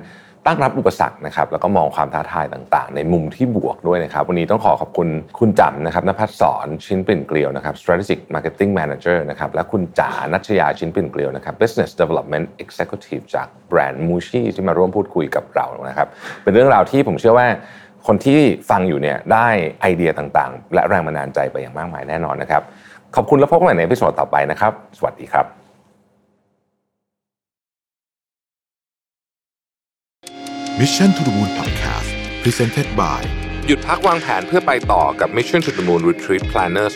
[0.47, 16.09] ตั้งรับอุปสรรคนะครับแล้วก็มองความท้าทายต่างๆ ในมุมที่บวกด้วยนะครับ วันนี้ต้องขอขอบคุณคุณจำนะครับนภัสสอนชิ้นปิ่นเกลียวนะครับ strategic marketing manager นะครับและคุณจ๋านัชยาชิ้นปิ่นเกลียวนะครับ business development executive จากแบรนด์มูชี่ที่มาร่วมพูดคุยกับเรานะครับ
[16.43, 17.47] เป็นเรื่องราวที่ผมเชื่อว่า
[18.07, 18.39] คนที่
[18.71, 19.49] ฟังอยู่เนี่ยได้
[19.81, 22.63] ไอเดียต่างๆ และแรงบันดาลใจไปอย่างมากมายแน่นอนนะครับ
[23.17, 25.68] ขอบคุณและพบกันใหม่ในพิโซดต่อไปนะครับ สวัสดีครับ
[30.79, 32.11] Mission to the Moon Podcast
[32.43, 33.21] Presented by
[33.67, 36.87] หยุดพักวางแผนเพื่อไปต่อกับ Mission to the Moon Retreat Planner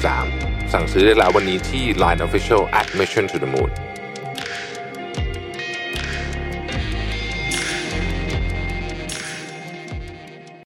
[0.00, 3.70] 2023 สั่งซื้อได้แล้ววันนี้ที่ Line Official at Mission to the Moon